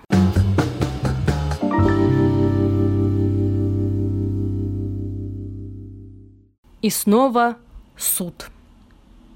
И 6.81 6.89
снова 6.89 7.57
суд. 7.95 8.49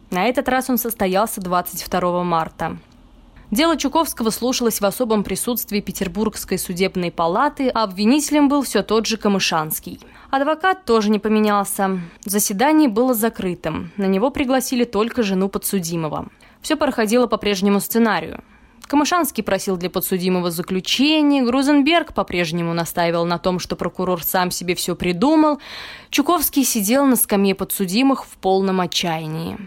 На 0.10 0.26
этот 0.26 0.48
раз 0.48 0.70
он 0.70 0.78
состоялся 0.78 1.42
22 1.42 2.24
марта. 2.24 2.78
Дело 3.50 3.78
Чуковского 3.78 4.30
слушалось 4.30 4.82
в 4.82 4.86
особом 4.86 5.24
присутствии 5.24 5.80
Петербургской 5.80 6.58
судебной 6.58 7.12
палаты, 7.12 7.70
а 7.70 7.84
обвинителем 7.84 8.50
был 8.50 8.62
все 8.62 8.84
тот 8.84 9.06
же 9.06 9.16
Камышанский. 9.16 10.02
Адвокат 10.30 10.84
тоже 10.84 11.10
не 11.10 11.20
поменялся. 11.20 12.00
Заседание 12.26 12.90
было 12.90 13.14
закрытым. 13.14 13.92
На 13.96 14.06
него 14.06 14.32
пригласили 14.32 14.84
только 14.84 15.24
жену 15.24 15.48
подсудимого. 15.48 16.28
Все 16.62 16.76
проходило 16.76 17.28
по 17.28 17.38
прежнему 17.38 17.80
сценарию. 17.80 18.44
Камышанский 18.88 19.44
просил 19.44 19.76
для 19.76 19.90
подсудимого 19.90 20.50
заключения, 20.50 21.44
Грузенберг 21.44 22.14
по-прежнему 22.14 22.74
настаивал 22.74 23.26
на 23.26 23.38
том, 23.38 23.60
что 23.60 23.76
прокурор 23.76 24.24
сам 24.24 24.50
себе 24.50 24.76
все 24.76 24.96
придумал. 24.96 25.60
Чуковский 26.10 26.64
сидел 26.64 27.06
на 27.06 27.18
скамье 27.18 27.54
подсудимых 27.54 28.26
в 28.26 28.38
полном 28.38 28.80
отчаянии. 28.80 29.58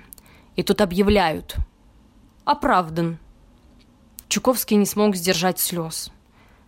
И 0.56 0.62
тут 0.62 0.80
объявляют. 0.80 1.56
Оправдан. 2.44 3.18
Чуковский 4.28 4.76
не 4.76 4.86
смог 4.86 5.16
сдержать 5.16 5.58
слез. 5.58 6.12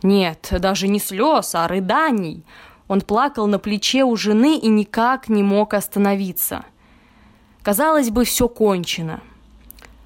Нет, 0.03 0.53
даже 0.59 0.89
не 0.89 0.99
слез, 0.99 1.55
а 1.55 1.69
рыданий. 1.69 2.45
Он 2.89 3.01
плакал 3.01 3.47
на 3.47 3.59
плече 3.59 4.05
у 4.05 4.17
жены 4.17 4.59
и 4.59 4.69
никак 4.69 5.29
не 5.29 5.43
мог 5.43 5.75
остановиться. 5.75 6.65
Казалось 7.63 8.11
бы, 8.11 8.25
все 8.25 8.49
кончено– 8.49 9.21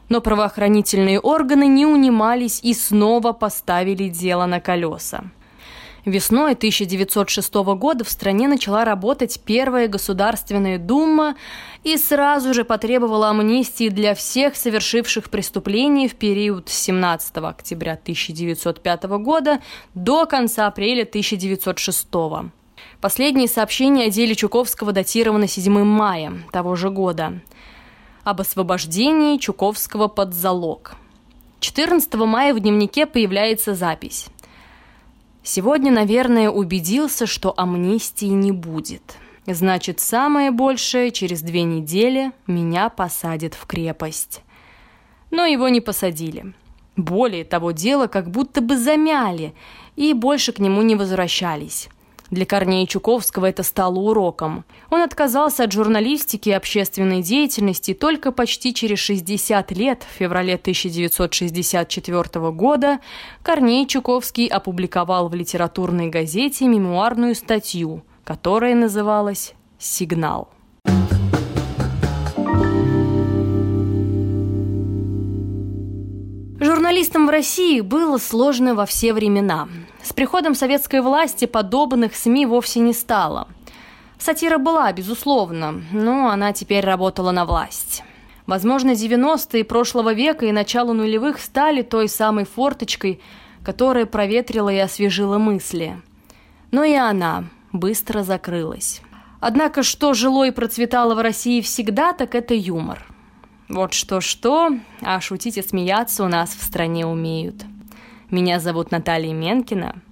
но 0.08 0.20
правоохранительные 0.20 1.18
органы 1.18 1.66
не 1.66 1.84
унимались 1.86 2.60
и 2.62 2.74
снова 2.74 3.32
поставили 3.32 4.08
дело 4.08 4.46
на 4.46 4.60
колеса. 4.60 5.24
Весной 6.06 6.52
1906 6.52 7.52
года 7.54 8.04
в 8.04 8.08
стране 8.08 8.46
начала 8.46 8.84
работать 8.84 9.40
Первая 9.44 9.88
Государственная 9.88 10.78
Дума 10.78 11.34
и 11.82 11.96
сразу 11.96 12.54
же 12.54 12.64
потребовала 12.64 13.28
амнистии 13.30 13.88
для 13.88 14.14
всех 14.14 14.54
совершивших 14.56 15.28
преступлений 15.28 16.08
в 16.08 16.14
период 16.14 16.68
с 16.68 16.74
17 16.84 17.36
октября 17.38 17.94
1905 17.94 19.02
года 19.18 19.60
до 19.94 20.26
конца 20.26 20.68
апреля 20.68 21.02
1906 21.02 22.12
года. 22.12 22.50
Последние 23.00 23.48
сообщения 23.48 24.04
о 24.06 24.10
деле 24.10 24.34
Чуковского 24.34 24.92
датированы 24.92 25.48
7 25.48 25.82
мая 25.82 26.32
того 26.52 26.76
же 26.76 26.88
года– 26.88 27.40
об 28.26 28.40
освобождении 28.40 29.38
Чуковского 29.38 30.08
под 30.08 30.34
залог. 30.34 30.96
14 31.60 32.12
мая 32.14 32.54
в 32.54 32.60
дневнике 32.60 33.06
появляется 33.06 33.74
запись. 33.76 34.26
«Сегодня, 35.46 35.92
наверное, 35.92 36.50
убедился, 36.50 37.24
что 37.24 37.54
амнистии 37.56 38.26
не 38.26 38.50
будет. 38.50 39.16
Значит, 39.46 40.00
самое 40.00 40.50
большее, 40.50 41.12
через 41.12 41.40
две 41.40 41.62
недели 41.62 42.32
меня 42.48 42.88
посадят 42.88 43.54
в 43.54 43.64
крепость». 43.64 44.42
Но 45.30 45.44
его 45.46 45.68
не 45.68 45.80
посадили. 45.80 46.52
Более 46.96 47.44
того, 47.44 47.70
дело 47.70 48.08
как 48.08 48.28
будто 48.28 48.60
бы 48.60 48.76
замяли 48.76 49.54
и 49.94 50.14
больше 50.14 50.50
к 50.50 50.58
нему 50.58 50.82
не 50.82 50.96
возвращались. 50.96 51.90
Для 52.30 52.44
Корнея 52.44 52.86
Чуковского 52.86 53.46
это 53.46 53.62
стало 53.62 54.00
уроком. 54.00 54.64
Он 54.90 55.00
отказался 55.02 55.62
от 55.64 55.72
журналистики 55.72 56.48
и 56.48 56.52
общественной 56.52 57.22
деятельности 57.22 57.94
только 57.94 58.32
почти 58.32 58.74
через 58.74 58.98
60 58.98 59.70
лет, 59.72 60.02
в 60.02 60.18
феврале 60.18 60.54
1964 60.54 62.50
года, 62.50 62.98
Корней 63.42 63.86
Чуковский 63.86 64.48
опубликовал 64.48 65.28
в 65.28 65.34
литературной 65.34 66.08
газете 66.08 66.66
мемуарную 66.66 67.36
статью, 67.36 68.02
которая 68.24 68.74
называлась 68.74 69.54
«Сигнал». 69.78 70.50
Журналистам 76.58 77.26
в 77.26 77.30
России 77.30 77.80
было 77.82 78.18
сложно 78.18 78.74
во 78.74 78.86
все 78.86 79.12
времена. 79.12 79.68
С 80.06 80.12
приходом 80.12 80.54
советской 80.54 81.00
власти 81.00 81.46
подобных 81.46 82.14
СМИ 82.14 82.46
вовсе 82.46 82.78
не 82.78 82.92
стало. 82.92 83.48
Сатира 84.20 84.56
была, 84.56 84.92
безусловно, 84.92 85.82
но 85.90 86.28
она 86.28 86.52
теперь 86.52 86.84
работала 86.84 87.32
на 87.32 87.44
власть. 87.44 88.04
Возможно, 88.46 88.92
90-е 88.92 89.64
прошлого 89.64 90.14
века 90.14 90.46
и 90.46 90.52
начало 90.52 90.92
нулевых 90.92 91.40
стали 91.40 91.82
той 91.82 92.08
самой 92.08 92.44
форточкой, 92.44 93.20
которая 93.64 94.06
проветрила 94.06 94.68
и 94.68 94.78
освежила 94.78 95.38
мысли. 95.38 96.00
Но 96.70 96.84
и 96.84 96.94
она 96.94 97.46
быстро 97.72 98.22
закрылась. 98.22 99.02
Однако, 99.40 99.82
что 99.82 100.14
жило 100.14 100.46
и 100.46 100.52
процветало 100.52 101.16
в 101.16 101.20
России 101.20 101.60
всегда, 101.60 102.12
так 102.12 102.36
это 102.36 102.54
юмор. 102.54 103.04
Вот 103.68 103.92
что-что, 103.92 104.70
а 105.02 105.20
шутить 105.20 105.58
и 105.58 105.62
смеяться 105.62 106.22
у 106.22 106.28
нас 106.28 106.50
в 106.50 106.62
стране 106.62 107.04
умеют. 107.04 107.64
Меня 108.30 108.58
зовут 108.58 108.90
Наталья 108.90 109.32
Менкина. 109.32 110.02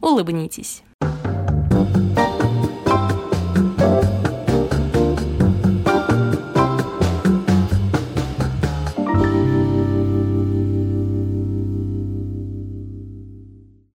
Улыбнитесь. 0.00 0.84